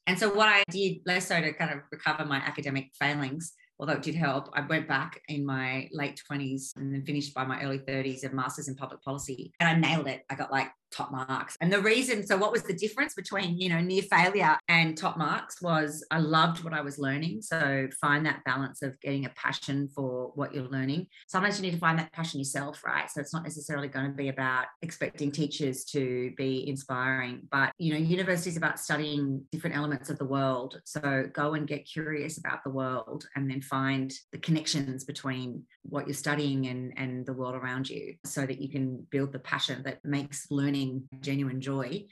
And 0.07 0.17
so 0.17 0.33
what 0.33 0.47
I 0.47 0.63
did 0.71 0.97
less 1.05 1.27
so 1.27 1.39
to 1.39 1.53
kind 1.53 1.71
of 1.71 1.81
recover 1.91 2.25
my 2.25 2.37
academic 2.37 2.89
failings 2.99 3.53
although 3.79 3.93
it 3.93 4.01
did 4.01 4.15
help, 4.15 4.49
I 4.53 4.61
went 4.61 4.87
back 4.87 5.21
in 5.29 5.45
my 5.45 5.87
late 5.91 6.21
20s 6.29 6.75
and 6.75 6.93
then 6.93 7.05
finished 7.05 7.33
by 7.33 7.45
my 7.45 7.61
early 7.61 7.79
30s 7.79 8.29
a 8.29 8.35
master's 8.35 8.67
in 8.67 8.75
public 8.75 9.01
policy. 9.01 9.53
And 9.59 9.69
I 9.69 9.89
nailed 9.89 10.07
it. 10.07 10.23
I 10.29 10.35
got 10.35 10.51
like 10.51 10.69
top 10.91 11.11
marks. 11.11 11.55
And 11.61 11.71
the 11.71 11.81
reason, 11.81 12.25
so 12.25 12.37
what 12.37 12.51
was 12.51 12.63
the 12.63 12.73
difference 12.73 13.13
between, 13.13 13.57
you 13.59 13.69
know, 13.69 13.79
near 13.79 14.01
failure 14.03 14.57
and 14.67 14.97
top 14.97 15.17
marks 15.17 15.61
was 15.61 16.05
I 16.11 16.19
loved 16.19 16.63
what 16.63 16.73
I 16.73 16.81
was 16.81 16.97
learning. 16.97 17.41
So 17.41 17.87
find 18.01 18.25
that 18.25 18.43
balance 18.43 18.81
of 18.81 18.99
getting 19.01 19.25
a 19.25 19.29
passion 19.29 19.89
for 19.95 20.31
what 20.35 20.53
you're 20.53 20.67
learning. 20.67 21.07
Sometimes 21.27 21.59
you 21.59 21.65
need 21.65 21.73
to 21.73 21.79
find 21.79 21.99
that 21.99 22.11
passion 22.13 22.39
yourself, 22.39 22.83
right? 22.83 23.09
So 23.09 23.21
it's 23.21 23.33
not 23.33 23.43
necessarily 23.43 23.87
going 23.87 24.07
to 24.07 24.15
be 24.15 24.29
about 24.29 24.65
expecting 24.81 25.31
teachers 25.31 25.85
to 25.85 26.31
be 26.37 26.67
inspiring, 26.67 27.47
but, 27.51 27.71
you 27.77 27.93
know, 27.93 27.99
university 27.99 28.49
is 28.49 28.57
about 28.57 28.79
studying 28.79 29.43
different 29.51 29.75
elements 29.75 30.09
of 30.09 30.17
the 30.17 30.25
world. 30.25 30.81
So 30.85 31.29
go 31.33 31.53
and 31.53 31.67
get 31.67 31.85
curious 31.85 32.37
about 32.37 32.63
the 32.63 32.69
world 32.71 33.27
and 33.35 33.49
then 33.49 33.61
find 33.61 34.11
the 34.31 34.39
connections 34.39 35.03
between 35.03 35.63
what 35.83 36.07
you're 36.07 36.13
studying 36.13 36.67
and, 36.67 36.93
and 36.97 37.25
the 37.25 37.33
world 37.33 37.55
around 37.55 37.89
you 37.89 38.15
so 38.25 38.45
that 38.45 38.61
you 38.61 38.69
can 38.69 39.05
build 39.11 39.31
the 39.31 39.39
passion 39.39 39.81
that 39.83 40.03
makes 40.03 40.47
learning 40.51 40.78
genuine 41.21 41.61
joy. 41.61 42.05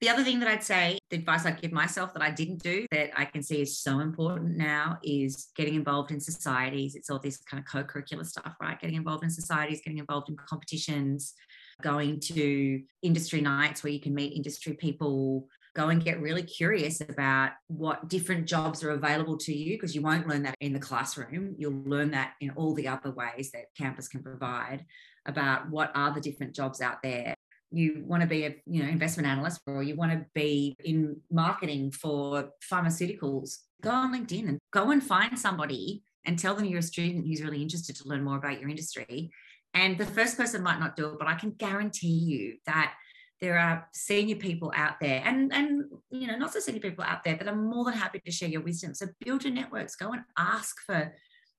The 0.00 0.10
other 0.10 0.24
thing 0.24 0.38
that 0.40 0.48
I'd 0.48 0.62
say, 0.62 0.98
the 1.10 1.16
advice 1.16 1.46
I'd 1.46 1.62
give 1.62 1.72
myself 1.72 2.12
that 2.12 2.22
I 2.22 2.30
didn't 2.30 2.62
do 2.62 2.86
that 2.90 3.10
I 3.16 3.24
can 3.24 3.42
see 3.42 3.62
is 3.62 3.78
so 3.78 4.00
important 4.00 4.56
now 4.56 4.98
is 5.02 5.48
getting 5.56 5.74
involved 5.74 6.10
in 6.10 6.20
societies. 6.20 6.94
It's 6.94 7.10
all 7.10 7.18
this 7.18 7.38
kind 7.38 7.62
of 7.62 7.66
co 7.70 7.84
curricular 7.84 8.26
stuff, 8.26 8.54
right? 8.60 8.78
Getting 8.78 8.96
involved 8.96 9.24
in 9.24 9.30
societies, 9.30 9.80
getting 9.82 9.98
involved 9.98 10.28
in 10.28 10.36
competitions, 10.36 11.34
going 11.82 12.20
to 12.20 12.82
industry 13.02 13.40
nights 13.40 13.82
where 13.82 13.92
you 13.92 14.00
can 14.00 14.14
meet 14.14 14.36
industry 14.36 14.74
people, 14.74 15.48
go 15.74 15.88
and 15.88 16.04
get 16.04 16.20
really 16.20 16.42
curious 16.42 17.00
about 17.00 17.50
what 17.66 18.08
different 18.08 18.46
jobs 18.46 18.84
are 18.84 18.90
available 18.90 19.36
to 19.36 19.52
you 19.52 19.76
because 19.76 19.94
you 19.94 20.02
won't 20.02 20.28
learn 20.28 20.42
that 20.42 20.54
in 20.60 20.72
the 20.72 20.78
classroom. 20.78 21.54
You'll 21.58 21.82
learn 21.84 22.12
that 22.12 22.34
in 22.40 22.50
all 22.50 22.74
the 22.74 22.88
other 22.88 23.10
ways 23.10 23.50
that 23.52 23.74
campus 23.76 24.08
can 24.08 24.22
provide 24.22 24.84
about 25.26 25.70
what 25.70 25.90
are 25.94 26.12
the 26.12 26.20
different 26.20 26.54
jobs 26.54 26.80
out 26.80 27.02
there. 27.02 27.33
You 27.74 28.04
want 28.06 28.22
to 28.22 28.26
be 28.26 28.44
a 28.44 28.56
you 28.66 28.82
know 28.82 28.88
investment 28.88 29.26
analyst 29.26 29.60
or 29.66 29.82
you 29.82 29.96
want 29.96 30.12
to 30.12 30.24
be 30.34 30.76
in 30.84 31.20
marketing 31.30 31.90
for 31.90 32.50
pharmaceuticals. 32.70 33.58
Go 33.82 33.90
on 33.90 34.14
LinkedIn 34.14 34.48
and 34.48 34.58
go 34.72 34.90
and 34.90 35.02
find 35.02 35.38
somebody 35.38 36.02
and 36.24 36.38
tell 36.38 36.54
them 36.54 36.64
you're 36.64 36.78
a 36.78 36.82
student 36.82 37.26
who's 37.26 37.42
really 37.42 37.62
interested 37.62 37.96
to 37.96 38.08
learn 38.08 38.24
more 38.24 38.36
about 38.36 38.60
your 38.60 38.70
industry. 38.70 39.30
And 39.74 39.98
the 39.98 40.06
first 40.06 40.36
person 40.36 40.62
might 40.62 40.78
not 40.78 40.96
do 40.96 41.08
it, 41.08 41.18
but 41.18 41.28
I 41.28 41.34
can 41.34 41.50
guarantee 41.50 42.06
you 42.08 42.56
that 42.66 42.94
there 43.40 43.58
are 43.58 43.86
senior 43.92 44.36
people 44.36 44.72
out 44.74 44.94
there 45.00 45.22
and 45.24 45.52
and 45.52 45.84
you 46.10 46.26
know 46.26 46.36
not 46.36 46.52
so 46.52 46.60
senior 46.60 46.80
people 46.80 47.04
out 47.04 47.22
there 47.24 47.36
that 47.36 47.48
are 47.48 47.54
more 47.54 47.84
than 47.84 47.94
happy 47.94 48.18
to 48.24 48.30
share 48.30 48.48
your 48.48 48.62
wisdom 48.62 48.94
so 48.94 49.06
build 49.20 49.44
your 49.44 49.52
networks 49.52 49.96
go 49.96 50.12
and 50.12 50.22
ask 50.38 50.76
for 50.86 51.12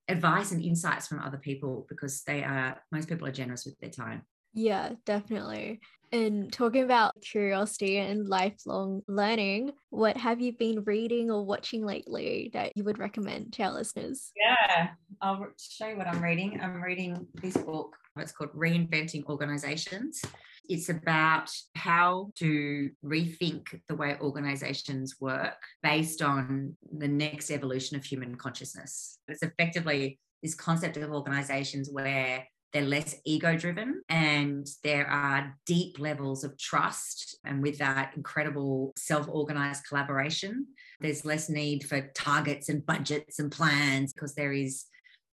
advice 0.08 0.52
and 0.52 0.64
insights 0.64 1.08
from 1.08 1.20
other 1.20 1.38
people 1.38 1.86
because 1.90 2.24
they 2.24 2.44
are 2.44 2.82
most 2.92 3.08
people 3.08 3.28
are 3.28 3.32
generous 3.32 3.66
with 3.66 3.78
their 3.80 3.90
time 3.90 4.24
yeah 4.54 4.94
definitely 5.06 5.80
and 6.12 6.52
talking 6.52 6.84
about 6.84 7.14
curiosity 7.22 7.98
and 7.98 8.28
lifelong 8.28 9.02
learning 9.08 9.72
what 9.90 10.18
have 10.18 10.42
you 10.42 10.54
been 10.54 10.84
reading 10.84 11.32
or 11.32 11.46
watching 11.46 11.86
lately 11.86 12.50
that 12.54 12.72
you 12.76 12.84
would 12.84 13.00
recommend 13.00 13.54
to 13.54 13.64
our 13.64 13.74
listeners? 13.74 14.32
Yeah 14.36 14.90
i'll 15.22 15.48
show 15.58 15.88
you 15.88 15.98
what 15.98 16.08
i'm 16.08 16.24
reading. 16.24 16.60
I'm 16.62 16.82
reading 16.82 17.28
this 17.42 17.58
book 17.58 17.96
it's 18.18 18.32
called 18.32 18.54
reinventing 18.54 19.26
organizations. 19.26 20.22
It's 20.68 20.90
about 20.90 21.52
how 21.76 22.32
to 22.38 22.90
rethink 23.04 23.80
the 23.88 23.96
way 23.96 24.18
organizations 24.20 25.16
work 25.20 25.62
based 25.84 26.22
on 26.22 26.76
the 26.98 27.08
next 27.08 27.52
evolution 27.52 27.98
of 27.98 28.04
human 28.04 28.36
consciousness. 28.36 29.20
It's 29.28 29.44
effectively 29.44 30.20
this 30.42 30.56
concept 30.56 30.98
of 30.98 31.12
organizations 31.12 31.90
where 31.92 32.48
they're 32.76 32.84
less 32.84 33.16
ego 33.24 33.56
driven 33.56 34.02
and 34.10 34.68
there 34.84 35.08
are 35.08 35.56
deep 35.66 35.98
levels 35.98 36.44
of 36.44 36.58
trust 36.58 37.40
and 37.46 37.64
with 37.64 37.78
that 37.78 38.12
incredible 38.18 38.92
self-organized 38.98 39.88
collaboration 39.88 40.68
there's 41.00 41.24
less 41.24 41.50
need 41.50 41.86
for 41.86 42.12
targets 42.14 42.68
and 42.68 42.86
budgets 42.86 43.40
and 43.40 43.50
plans 43.50 44.12
because 44.12 44.36
there 44.36 44.52
is 44.52 44.88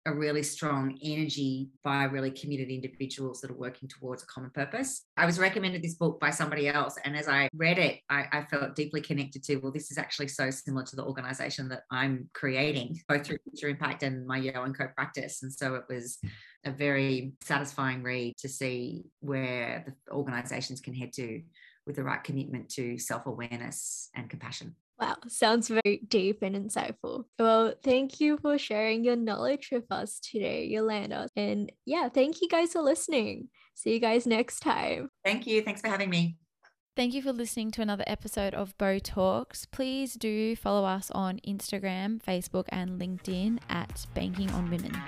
a 0.06 0.14
really 0.14 0.42
strong 0.42 0.98
energy 1.02 1.68
by 1.84 2.04
really 2.04 2.30
committed 2.30 2.68
individuals 2.68 3.40
that 3.40 3.50
are 3.50 3.56
working 3.56 3.86
towards 3.86 4.22
a 4.22 4.26
common 4.26 4.50
purpose. 4.50 5.04
I 5.16 5.26
was 5.26 5.38
recommended 5.38 5.82
this 5.82 5.94
book 5.94 6.18
by 6.18 6.30
somebody 6.30 6.68
else, 6.68 6.96
and 7.04 7.14
as 7.14 7.28
I 7.28 7.50
read 7.54 7.78
it, 7.78 8.00
I, 8.08 8.24
I, 8.32 8.44
felt 8.44 8.74
deeply 8.74 9.02
connected 9.02 9.42
to. 9.44 9.56
Well, 9.56 9.72
this 9.72 9.90
is 9.90 9.98
actually 9.98 10.28
so 10.28 10.50
similar 10.50 10.84
to 10.84 10.96
the 10.96 11.04
organization 11.04 11.68
that 11.68 11.82
I'm 11.90 12.30
creating, 12.32 12.98
both 13.08 13.26
through 13.26 13.40
Future 13.44 13.68
Impact 13.68 14.02
and 14.02 14.26
my 14.26 14.38
Yo 14.38 14.62
and 14.62 14.76
Co 14.76 14.88
practice. 14.88 15.42
And 15.42 15.52
so 15.52 15.74
it 15.74 15.84
was 15.90 16.18
a 16.64 16.70
very 16.70 17.32
satisfying 17.42 18.02
read 18.02 18.36
to 18.38 18.48
see 18.48 19.04
where 19.20 19.84
the 19.86 20.12
organizations 20.12 20.80
can 20.80 20.94
head 20.94 21.12
to 21.14 21.42
with 21.86 21.96
the 21.96 22.04
right 22.04 22.22
commitment 22.22 22.68
to 22.70 22.98
self 22.98 23.26
awareness 23.26 24.10
and 24.14 24.28
compassion. 24.28 24.76
Wow, 24.98 25.16
sounds 25.28 25.68
very 25.68 26.02
deep 26.08 26.42
and 26.42 26.54
insightful. 26.54 27.24
Well, 27.38 27.72
thank 27.82 28.20
you 28.20 28.36
for 28.36 28.58
sharing 28.58 29.02
your 29.02 29.16
knowledge 29.16 29.70
with 29.72 29.90
us 29.90 30.20
today, 30.20 30.66
Yolanda. 30.66 31.28
And 31.36 31.72
yeah, 31.86 32.10
thank 32.10 32.42
you 32.42 32.48
guys 32.48 32.72
for 32.72 32.82
listening. 32.82 33.48
See 33.74 33.94
you 33.94 33.98
guys 33.98 34.26
next 34.26 34.60
time. 34.60 35.08
Thank 35.24 35.46
you. 35.46 35.62
Thanks 35.62 35.80
for 35.80 35.88
having 35.88 36.10
me. 36.10 36.36
Thank 36.96 37.14
you 37.14 37.22
for 37.22 37.32
listening 37.32 37.70
to 37.72 37.82
another 37.82 38.04
episode 38.06 38.52
of 38.52 38.76
Bo 38.76 38.98
Talks. 38.98 39.64
Please 39.64 40.14
do 40.14 40.54
follow 40.54 40.84
us 40.84 41.10
on 41.12 41.40
Instagram, 41.46 42.22
Facebook, 42.22 42.66
and 42.68 43.00
LinkedIn 43.00 43.58
at 43.70 44.06
Banking 44.12 44.50
on 44.50 44.68
Women. 44.68 45.00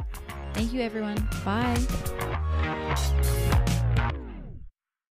Thank 0.55 0.73
you, 0.73 0.83
everyone. 0.83 1.17
Bye. 1.45 1.79